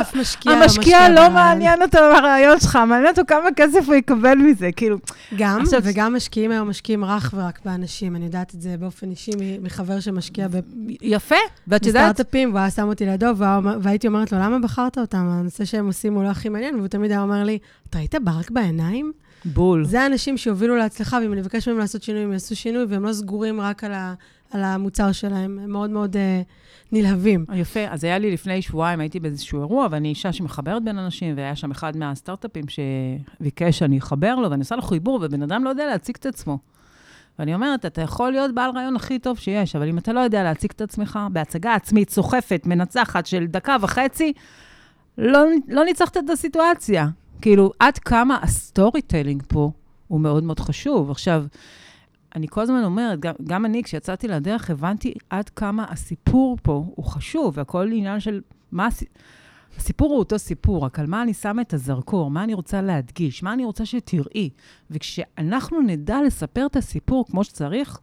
[0.01, 1.31] אף משקיע לא משקיע המשקיע לא.
[1.31, 4.97] מעניין אותו הרעיון שלך, מעניין אותו כמה כסף הוא יקבל מזה, כאילו.
[5.37, 8.17] גם, עכשיו- וגם משקיעים היום משקיעים רך ורק באנשים.
[8.17, 9.31] אני יודעת את זה באופן אישי
[9.63, 10.55] מחבר שמשקיע ב-
[11.03, 11.35] יפה,
[11.69, 13.27] ואת יודעת, בסטארט-אפים, והוא היה שם אותי לידו,
[13.81, 15.29] והייתי אומרת לו, למה בחרת אותם?
[15.31, 17.59] הנושא שהם עושים הוא לא הכי מעניין, והוא תמיד היה אומר לי,
[17.91, 19.13] אתה ראית ברק בעיניים?
[19.45, 19.85] בול.
[19.85, 23.13] זה האנשים שהובילו להצלחה, ואם אני אבקש מהם לעשות שינוי, הם יעשו שינוי, והם לא
[23.13, 24.15] סגורים רק על, ה,
[24.51, 26.19] על המוצר שלהם, הם מאוד מאוד uh,
[26.93, 27.45] נלהבים.
[27.55, 31.57] יפה, אז היה לי לפני שבועיים, הייתי באיזשהו אירוע, ואני אישה שמחברת בין אנשים, והיה
[31.57, 35.87] שם אחד מהסטארט-אפים שביקש שאני אחבר לו, ואני עושה לו חיבור, ובן אדם לא יודע
[35.87, 36.59] להציג את עצמו.
[37.39, 40.43] ואני אומרת, אתה יכול להיות בעל רעיון הכי טוב שיש, אבל אם אתה לא יודע
[40.43, 44.33] להציג את עצמך בהצגה עצמית, סוחפת, מנצחת של דקה וחצי,
[45.19, 47.09] לא, לא ניצחת את הסיטואציה.
[47.41, 49.71] כאילו, עד כמה ה storytelling פה
[50.09, 51.11] הוא מאוד מאוד חשוב.
[51.11, 51.45] עכשיו,
[52.37, 57.05] אני כל הזמן אומרת, גם, גם אני, כשיצאתי לדרך, הבנתי עד כמה הסיפור פה הוא
[57.05, 58.41] חשוב, והכל עניין של
[58.73, 58.89] מה...
[59.79, 63.43] הסיפור הוא אותו סיפור, רק על מה אני שמה את הזרקור, מה אני רוצה להדגיש,
[63.43, 64.51] מה אני רוצה שתראי.
[64.91, 67.99] וכשאנחנו נדע לספר את הסיפור כמו שצריך,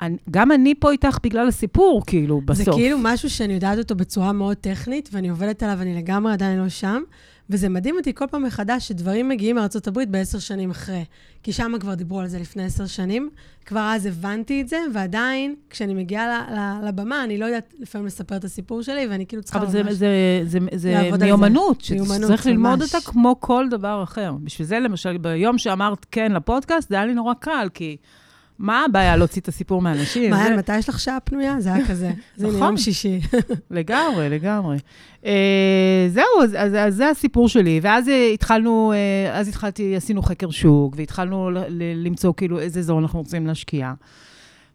[0.00, 2.64] אני, גם אני פה איתך בגלל הסיפור, כאילו, בסוף.
[2.64, 6.58] זה כאילו משהו שאני יודעת אותו בצורה מאוד טכנית, ואני עובדת עליו, אני לגמרי עדיין
[6.58, 7.02] לא שם.
[7.50, 11.04] וזה מדהים אותי כל פעם מחדש שדברים מגיעים מארה"ב בעשר שנים אחרי.
[11.42, 13.30] כי שם כבר דיברו על זה לפני עשר שנים.
[13.66, 16.46] כבר אז הבנתי את זה, ועדיין, כשאני מגיעה
[16.84, 19.74] לבמה, אני לא יודעת לפעמים לספר את הסיפור שלי, ואני כאילו צריכה ממש...
[19.74, 24.32] אבל זה, זה, זה, זה מיומנות, שצריך ללמוד אותה כמו כל דבר אחר.
[24.44, 27.96] בשביל זה, למשל, ביום שאמרת כן לפודקאסט, זה היה לי נורא קל, כי...
[28.60, 30.30] מה הבעיה להוציא את הסיפור מאנשים?
[30.30, 31.60] מה, מתי יש לך שעה פנויה?
[31.60, 32.10] זה היה כזה.
[32.36, 32.62] זה נכון.
[32.62, 33.20] יום שישי.
[33.70, 34.76] לגמרי, לגמרי.
[35.24, 36.24] אה, זהו,
[36.58, 37.80] אז זה הסיפור שלי.
[37.82, 41.50] ואז התחלנו, אה, אז התחלתי, עשינו חקר שוק, והתחלנו
[41.94, 43.92] למצוא כאילו איזה אזור אנחנו רוצים להשקיע.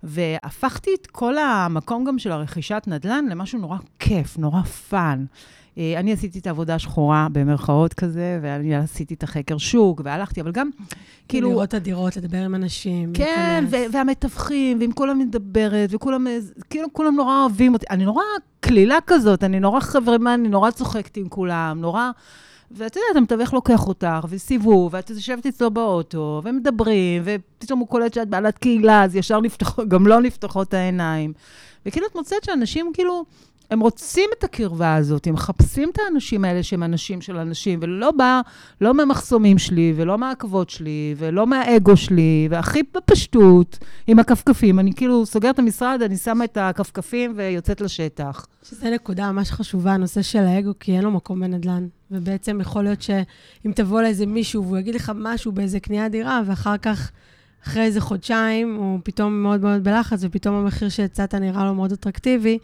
[0.04, 5.26] והפכתי את כל המקום גם של הרכישת נדל"ן למשהו נורא כיף, נורא fun.
[5.78, 10.52] אה, אני עשיתי את העבודה השחורה, במרכאות כזה, ואני עשיתי את החקר שוק, והלכתי, אבל
[10.52, 10.70] גם,
[11.28, 11.50] כאילו...
[11.50, 13.14] לראות את הדירות, לדבר עם אנשים.
[13.14, 16.28] כן, והמתווכים, ועם כולם מדברת, וכולם,
[16.70, 17.86] כאילו, כולם נורא אוהבים אותי.
[17.90, 18.24] אני נורא
[18.60, 22.12] קלילה כזאת, אני נורא חברמן, אני נורא צוחקת עם כולם, נורא...
[22.72, 28.30] ואתה יודע, המתווך לוקח אותך, וסיבוב, ואת יושבת אצלו באוטו, ומדברים, ופתאום הוא קולט שאת
[28.30, 31.34] בעלת קהילה, אז ישר נפתח, גם לא נפתחות העיניים.
[31.86, 33.26] וכאילו, את מוצאת שאנשים כאילו
[33.72, 38.12] הם רוצים את הקרבה הזאת, הם מחפשים את האנשים האלה שהם אנשים של אנשים, ולא
[38.12, 38.42] בא,
[38.82, 44.80] לא מהמחסומים שלי, ולא מהעקבות שלי, ולא מהאגו שלי, והכי בפשטות, עם הכפכפים.
[44.80, 48.46] אני כאילו סוגרת את המשרד, אני שמה את הכפכפים ויוצאת לשטח.
[48.64, 51.88] שזו נקודה ממש חשובה, הנושא של האגו, כי אין לו מקום בנדל"ן.
[52.12, 56.78] ובעצם יכול להיות שאם תבוא לאיזה מישהו והוא יגיד לך משהו באיזה קניית דירה, ואחר
[56.78, 57.12] כך...
[57.68, 62.58] אחרי איזה חודשיים, הוא פתאום מאוד מאוד בלחץ, ופתאום המחיר שהצעת נראה לו מאוד אטרקטיבי,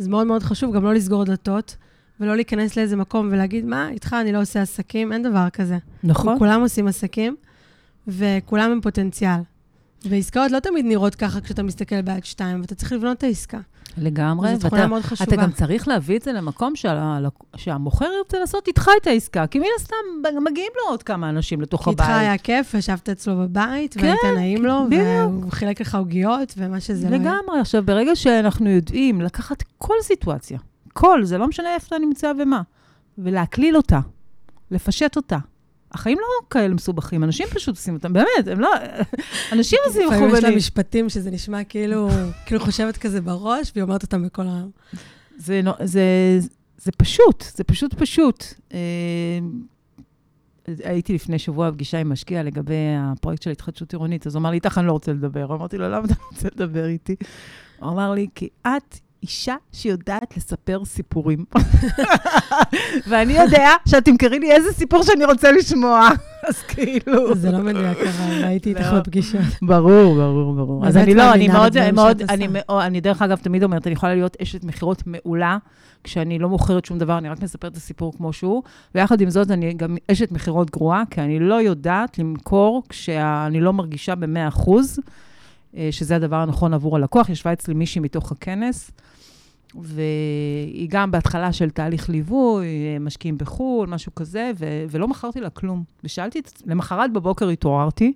[0.00, 1.76] אז מאוד מאוד חשוב גם לא לסגור דלתות,
[2.20, 5.78] ולא להיכנס לאיזה מקום ולהגיד, מה, איתך אני לא עושה עסקים, אין דבר כזה.
[6.04, 6.38] נכון.
[6.38, 7.36] כולם עושים עסקים,
[8.08, 9.40] וכולם הם פוטנציאל.
[10.04, 13.58] ועסקאות לא תמיד נראות ככה כשאתה מסתכל בעד שתיים, ואתה צריך לבנות את העסקה.
[13.98, 14.56] לגמרי.
[14.56, 15.34] זו תכונה מאוד חשובה.
[15.34, 17.18] אתה גם צריך להביא את זה למקום שה,
[17.56, 21.88] שהמוכר ירצה לעשות איתך את העסקה, כי מן הסתם מגיעים לו עוד כמה אנשים לתוך
[21.88, 22.00] הבית.
[22.00, 24.86] איתך היה כיף, ישבת אצלו בבית, כן, והיית נעים לו.
[24.90, 27.16] והוא חילק לך עוגיות, ומה שזה לא...
[27.16, 27.60] לגמרי.
[27.60, 30.58] עכשיו, ברגע שאנחנו יודעים לקחת כל סיטואציה,
[30.92, 32.62] כל, זה לא משנה איפה אתה נמצא ומה,
[33.18, 34.00] ולהקליל אותה,
[34.70, 35.38] לפשט אותה,
[35.94, 38.70] החיים לא כאלה מסובכים, אנשים פשוט עושים אותם, באמת, הם לא...
[39.52, 40.26] אנשים עושים מכוונים.
[40.26, 42.08] לפעמים יש לה משפטים שזה נשמע כאילו,
[42.46, 44.70] כאילו חושבת כזה בראש, והיא אומרת אותם בכל העם.
[45.36, 46.38] זה, זה,
[46.78, 48.44] זה פשוט, זה פשוט פשוט.
[48.74, 48.78] אה,
[50.84, 54.54] הייתי לפני שבוע בפגישה עם משקיע לגבי הפרויקט של התחדשות עירונית, אז הוא אמר לי,
[54.54, 55.54] איתך אני לא רוצה לדבר.
[55.54, 57.16] אמרתי לו, למה אתה רוצה לדבר איתי?
[57.78, 61.44] הוא אמר לי, כי את אישה שיודעת לספר סיפורים.
[63.08, 66.08] ואני יודע שאת תמכרי לי איזה סיפור שאני רוצה לשמוע.
[66.48, 67.34] אז כאילו...
[67.34, 69.00] זה לא מדויק, אבל הייתי איתך לא.
[69.00, 69.38] בפגישה.
[69.62, 70.86] ברור, ברור, ברור.
[70.86, 72.22] אז אני לא, אני מאוד, מאוד,
[72.70, 75.58] אני דרך אגב תמיד אומרת, אני יכולה להיות אשת מכירות מעולה,
[76.04, 78.62] כשאני לא מוכרת שום דבר, אני רק מספרת את הסיפור כמו שהוא,
[78.94, 83.72] ויחד עם זאת, אני גם אשת מכירות גרועה, כי אני לא יודעת למכור כשאני לא
[83.72, 84.70] מרגישה ב-100%.
[85.76, 87.28] אה, שזה הדבר הנכון עבור הלקוח.
[87.28, 88.90] ישבה אצלי מישהי מתוך הכנס,
[89.82, 92.66] והיא גם בהתחלה של תהליך ליווי,
[93.00, 95.84] משקיעים בחו"ל, משהו כזה, ו- ולא מכרתי לה כלום.
[96.04, 98.12] ושאלתי, את, למחרת בבוקר התעוררתי,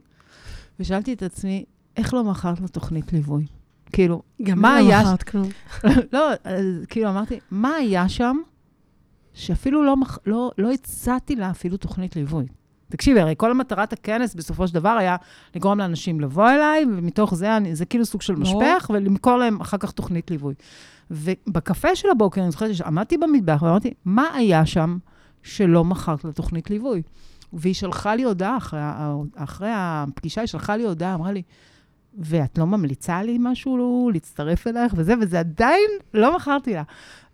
[0.81, 1.65] ושאלתי את עצמי,
[1.97, 3.47] איך לא מכרת לה תוכנית ליווי?
[3.93, 4.99] כאילו, גם מה לא היה...
[4.99, 5.49] גם לא מכרת כלום.
[6.13, 8.37] לא, אז, כאילו, אמרתי, מה היה שם
[9.35, 9.95] שאפילו לא,
[10.27, 12.47] לא, לא הצעתי לה אפילו תוכנית ליווי?
[12.89, 15.17] תקשיבי, הרי כל מטרת הכנס בסופו של דבר היה
[15.57, 19.77] לגרום לאנשים לבוא אליי, ומתוך זה, אני, זה כאילו סוג של משפך, ולמכור להם אחר
[19.79, 20.55] כך תוכנית ליווי.
[21.11, 24.99] ובקפה של הבוקר, אני זוכרת שעמדתי במטבח ואמרתי, מה היה שם
[25.43, 27.03] שלא מכרת לתוכנית ליווי?
[27.53, 28.81] והיא שלחה לי הודעה, אחרי,
[29.37, 31.43] אחרי הפגישה, היא שלחה לי הודעה, אמרה לי,
[32.19, 36.83] ואת לא ממליצה לי משהו להצטרף אלייך וזה, וזה עדיין לא מכרתי לה.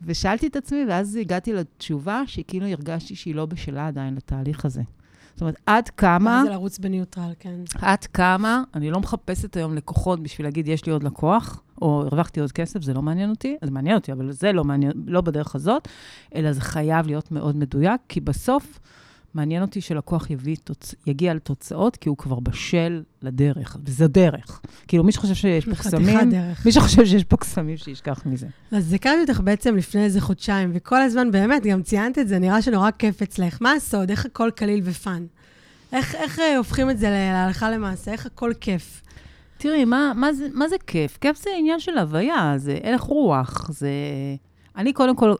[0.02, 4.82] ושאלתי את עצמי, ואז הגעתי לתשובה שכאילו הרגשתי שהיא לא בשלה עדיין לתהליך הזה.
[5.34, 6.18] זאת אומרת, עד כמה...
[6.18, 7.54] מה זה לרוץ בניוטרל, כן.
[7.80, 12.40] עד כמה, אני לא מחפשת היום לקוחות בשביל להגיד, יש לי עוד לקוח, או הרווחתי
[12.40, 15.54] עוד כסף, זה לא מעניין אותי, זה מעניין אותי, אבל זה לא מעניין, לא בדרך
[15.54, 15.88] הזאת,
[16.34, 18.78] אלא זה חייב להיות מאוד מדויק, כי בסוף
[19.34, 20.94] מעניין אותי שלקוח יביא, תוצ...
[21.06, 24.60] יגיע לתוצאות, כי הוא כבר בשל לדרך, וזה דרך.
[24.88, 26.18] כאילו, מי שחושב שיש פה קסמים.
[26.64, 28.46] מי שחושב שיש פה קסמים, שישכח מזה.
[28.72, 32.62] אז הכרתי אותך בעצם לפני איזה חודשיים, וכל הזמן באמת, גם ציינת את זה, נראה
[32.62, 33.58] שנורא כיף אצלך.
[33.60, 34.10] מה הסוד?
[34.10, 35.26] איך הכל קליל ופאן?
[35.92, 38.12] איך, איך אה, הופכים את זה להלכה למעשה?
[38.12, 39.02] איך הכל כיף?
[39.58, 41.18] תראי, מה, מה, זה, מה זה כיף?
[41.20, 43.90] כיף זה עניין של הוויה, זה הלך רוח, זה...
[44.76, 45.34] אני קודם כל,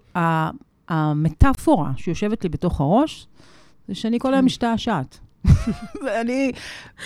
[0.89, 3.27] המטאפורה שיושבת לי בתוך הראש,
[3.89, 5.19] זה שאני כל היום משתעשעת.
[6.05, 6.53] ואני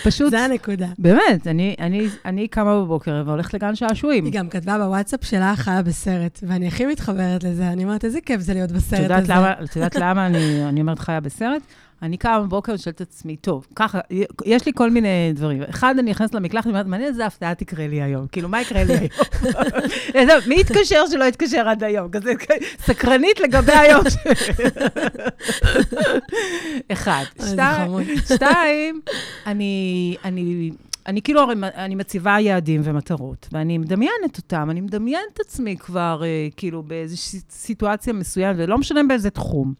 [0.03, 0.31] פשוט...
[0.31, 0.87] זה הנקודה.
[0.99, 4.25] באמת, אני, אני, אני קמה בבוקר והולכת לגן שעשועים.
[4.25, 7.67] היא גם כתבה בוואטסאפ שלה חיה בסרט, ואני הכי מתחברת לזה.
[7.67, 9.33] אני אומרת, איזה כיף זה להיות בסרט הזה.
[9.63, 11.61] את יודעת למה אני, אני אומרת חיה בסרט?
[12.01, 13.99] אני קמה בבוקר ושואלת את עצמי, טוב, ככה,
[14.45, 15.63] יש לי כל מיני דברים.
[15.69, 18.27] אחד, אני נכנסת למקלחת, אני אומרת, מעניין איזה הפתעה תקרה לי היום.
[18.27, 19.09] כאילו, מה יקרה לי היום?
[20.47, 22.11] מי יתקשר שלא יתקשר עד היום?
[22.11, 22.33] כזה
[22.79, 24.01] סקרנית לגבי היום.
[26.91, 27.23] אחד.
[28.33, 29.01] שתיים,
[29.45, 30.15] אני,
[31.05, 36.47] אני, כאילו, אני מציבה יעדים ומטרות, ואני מדמיינת אותם, אני מדמיינת את עצמי כבר, אה,
[36.57, 39.73] כאילו, באיזושהי סיטואציה מסוימת, ולא משנה באיזה תחום.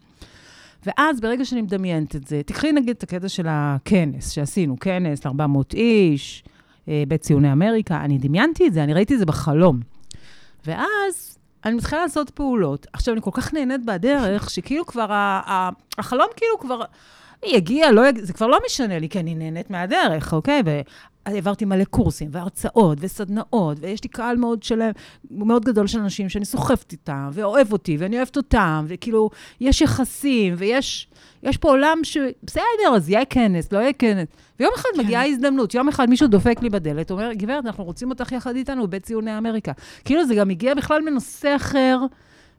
[0.86, 5.74] ואז, ברגע שאני מדמיינת את זה, תקחי נגיד את הקטע של הכנס שעשינו, כנס ל-400
[5.74, 6.44] איש,
[6.88, 9.80] אה, בית ציוני אמריקה, אני דמיינתי את זה, אני ראיתי את זה בחלום.
[10.66, 12.86] ואז אני מתחילה לעשות פעולות.
[12.92, 16.82] עכשיו, אני כל כך נהנית בדרך, שכאילו כבר, ה- ה- החלום כאילו כבר,
[17.46, 20.62] יגיע, לא יגיע, זה כבר לא משנה לי, כי אני נהנית מהדרך, אוקיי?
[21.28, 24.90] והעברתי מלא קורסים, והרצאות, וסדנאות, ויש לי קהל מאוד שלם,
[25.30, 30.54] מאוד גדול של אנשים שאני סוחפת איתם, ואוהב אותי, ואני אוהבת אותם, וכאילו, יש יחסים,
[30.58, 31.08] ויש
[31.42, 32.16] יש פה עולם ש...
[32.42, 34.28] בסדר, אז יהיה כנס, לא יהיה כנס.
[34.60, 35.00] ויום אחד כן.
[35.00, 38.86] מגיעה הזדמנות, יום אחד מישהו דופק לי בדלת, אומר, גברת, אנחנו רוצים אותך יחד איתנו
[38.86, 39.72] בבית ציוני אמריקה.
[40.04, 41.98] כאילו, זה גם הגיע בכלל מנושא אחר.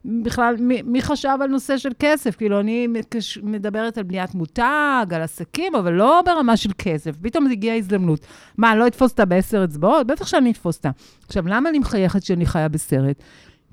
[0.05, 2.35] בכלל, מי, מי חשב על נושא של כסף?
[2.35, 7.11] כאילו, אני מקש, מדברת על בניית מותג, על עסקים, אבל לא ברמה של כסף.
[7.21, 8.25] פתאום הגיעה הזדמנות.
[8.57, 10.07] מה, אני לא אתפוס אותה בעשר אצבעות?
[10.07, 10.89] בטח שאני אתפוס אותה.
[11.27, 13.23] עכשיו, למה אני מחייכת שאני חיה בסרט?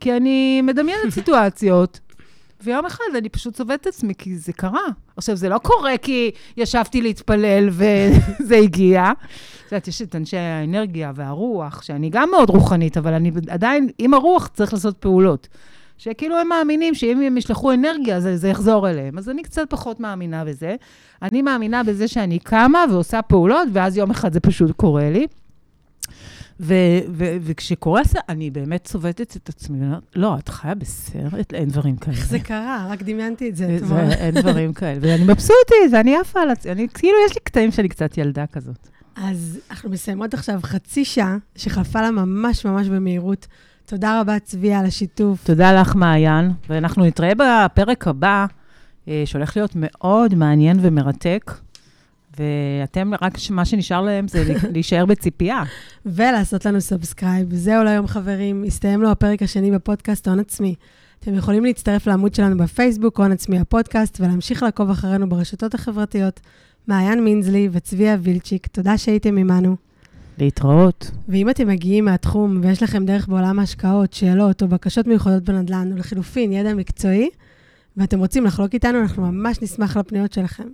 [0.00, 2.00] כי אני מדמיינת סיטואציות,
[2.60, 4.86] ויום אחד אני פשוט צובעת את עצמי, כי זה קרה.
[5.16, 9.12] עכשיו, זה לא קורה כי ישבתי להתפלל וזה הגיע.
[9.66, 14.14] את יודעת, יש את אנשי האנרגיה והרוח, שאני גם מאוד רוחנית, אבל אני עדיין, עם
[14.14, 15.48] הרוח צריך לעשות פעולות.
[15.99, 19.18] שכאילו הם מאמינים שאם הם ישלחו אנרגיה, זה, זה יחזור אליהם.
[19.18, 20.76] אז אני קצת פחות מאמינה בזה.
[21.22, 25.26] אני מאמינה בזה שאני קמה ועושה פעולות, ואז יום אחד זה פשוט קורה לי.
[26.61, 26.74] ו-
[27.12, 29.86] ו- וכשקורה זה, אני באמת צובטת את עצמי,
[30.16, 31.55] לא, את חיה בסרט?
[31.55, 32.16] אין דברים כאלה.
[32.16, 32.86] איך זה קרה?
[32.90, 34.01] רק דמיינתי את זה אתמול.
[34.01, 34.99] אין דברים כאלה.
[35.03, 36.86] ואני מבסוטית, ואני עפה על עצמי.
[36.94, 38.88] כאילו, יש לי קטעים שאני קצת ילדה כזאת.
[39.16, 43.46] אז אנחנו מסיימות עכשיו חצי שעה, שחלפה לה ממש ממש במהירות.
[43.89, 45.45] תודה רבה, צבי, על השיתוף.
[45.45, 48.47] תודה לך, מעיין, ואנחנו נתראה בפרק הבא,
[49.09, 51.53] אה, שהולך להיות מאוד מעניין ומרתק.
[52.39, 55.62] ואתם, רק מה שנשאר להם זה להישאר בציפייה.
[56.07, 57.54] ולעשות לנו subscribe.
[57.55, 58.64] זהו להיום, חברים.
[58.66, 60.74] הסתיים לו הפרק השני בפודקאסט הון עצמי.
[61.20, 66.41] אתם יכולים להצטרף לעמוד שלנו בפייסבוק, הון עצמי הפודקאסט, ולהמשיך לעקוב אחרינו ברשתות החברתיות.
[66.89, 69.88] מעיין מינזלי וצביה וילצ'יק, תודה שהייתם עמנו.
[70.39, 71.11] להתראות.
[71.28, 75.97] ואם אתם מגיעים מהתחום ויש לכם דרך בעולם ההשקעות, שאלות או בקשות מיוחדות בנדל"ן, או
[75.97, 77.28] לחילופין, ידע מקצועי,
[77.97, 80.68] ואתם רוצים לחלוק איתנו, אנחנו ממש נשמח לפניות שלכם.